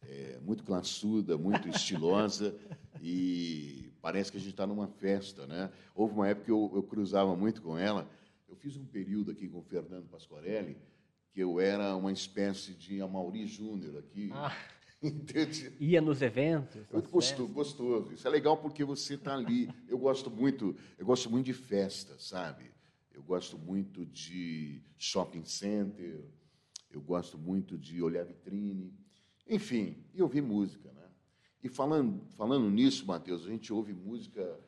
[0.04, 2.56] É, muito classuda, muito estilosa
[3.02, 5.72] e parece que a gente está numa festa, né?
[5.96, 8.06] Houve uma época que eu, eu, cruzava muito com ela.
[8.50, 10.78] Eu fiz um período aqui com o Fernando Pasquarelli
[11.32, 14.30] que eu era uma espécie de Amaury Júnior aqui.
[14.32, 14.56] Ah,
[15.80, 16.86] ia nos eventos?
[17.10, 18.14] Gostoso, gostoso.
[18.14, 19.68] Isso é legal porque você está ali.
[19.88, 22.72] Eu gosto muito, eu gosto muito de festa, sabe?
[23.12, 26.24] Eu gosto muito de shopping center.
[26.92, 28.94] Eu gosto muito de olhar vitrine.
[29.48, 30.93] Enfim, e ouvir música?
[31.64, 34.60] E falando, falando nisso, Matheus, a gente ouve música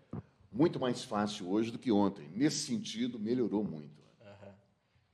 [0.49, 2.29] muito mais fácil hoje do que ontem.
[2.33, 4.01] Nesse sentido, melhorou muito.
[4.21, 4.53] Uhum.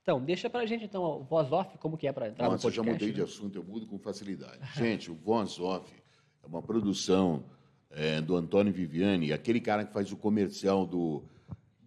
[0.00, 2.56] Então, deixa para a gente, então, o Voz Off, como que é para entrar Nossa,
[2.56, 2.78] no podcast?
[2.78, 3.14] eu já mudei né?
[3.14, 4.60] de assunto, eu mudo com facilidade.
[4.78, 5.92] gente, o Voz Off
[6.40, 7.44] é uma produção
[7.90, 11.24] é, do Antônio Viviani, aquele cara que faz o comercial do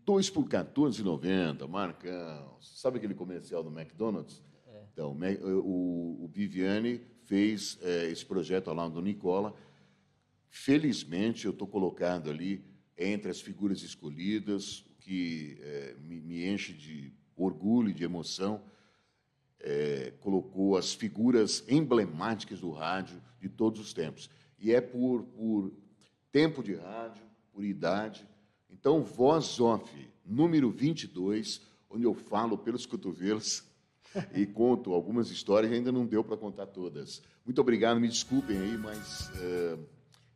[0.05, 2.57] 2 por 14,90, Marcão.
[2.59, 4.43] Sabe aquele comercial do McDonald's?
[4.67, 4.83] É.
[4.91, 5.17] Então,
[5.63, 9.53] o, o Viviani fez é, esse projeto ao lado do Nicola,
[10.57, 12.63] Felizmente, eu estou colocado ali
[12.97, 18.63] entre as figuras escolhidas, o que é, me, me, enche de orgulho e de emoção.
[19.59, 24.29] É, colocou as figuras emblemáticas do rádio de todos os tempos.
[24.57, 25.73] E é por, por
[26.31, 28.25] tempo de rádio, por idade.
[28.69, 33.61] Então, Voz Off, número 22, onde eu falo pelos cotovelos
[34.33, 37.21] e conto algumas histórias, ainda não deu para contar todas.
[37.43, 39.29] Muito obrigado, me desculpem aí, mas.
[39.31, 39.94] Uh,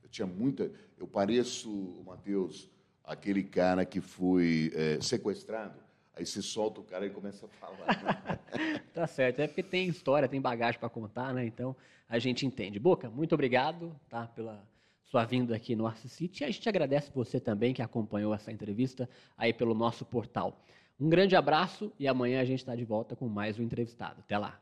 [0.09, 0.71] eu tinha muita.
[0.97, 2.69] Eu pareço, Mateus,
[3.03, 5.79] aquele cara que foi é, sequestrado.
[6.15, 7.87] Aí você solta o cara e começa a falar.
[7.87, 8.81] Né?
[8.93, 9.39] tá certo.
[9.39, 11.45] É porque tem história, tem bagagem para contar, né?
[11.45, 11.75] Então
[12.09, 12.79] a gente entende.
[12.79, 14.67] Boca, muito obrigado tá, pela
[15.05, 16.43] sua vinda aqui no Arce City.
[16.43, 20.61] E a gente agradece você também que acompanhou essa entrevista aí pelo nosso portal.
[20.99, 24.19] Um grande abraço e amanhã a gente está de volta com mais um entrevistado.
[24.19, 24.57] Até lá.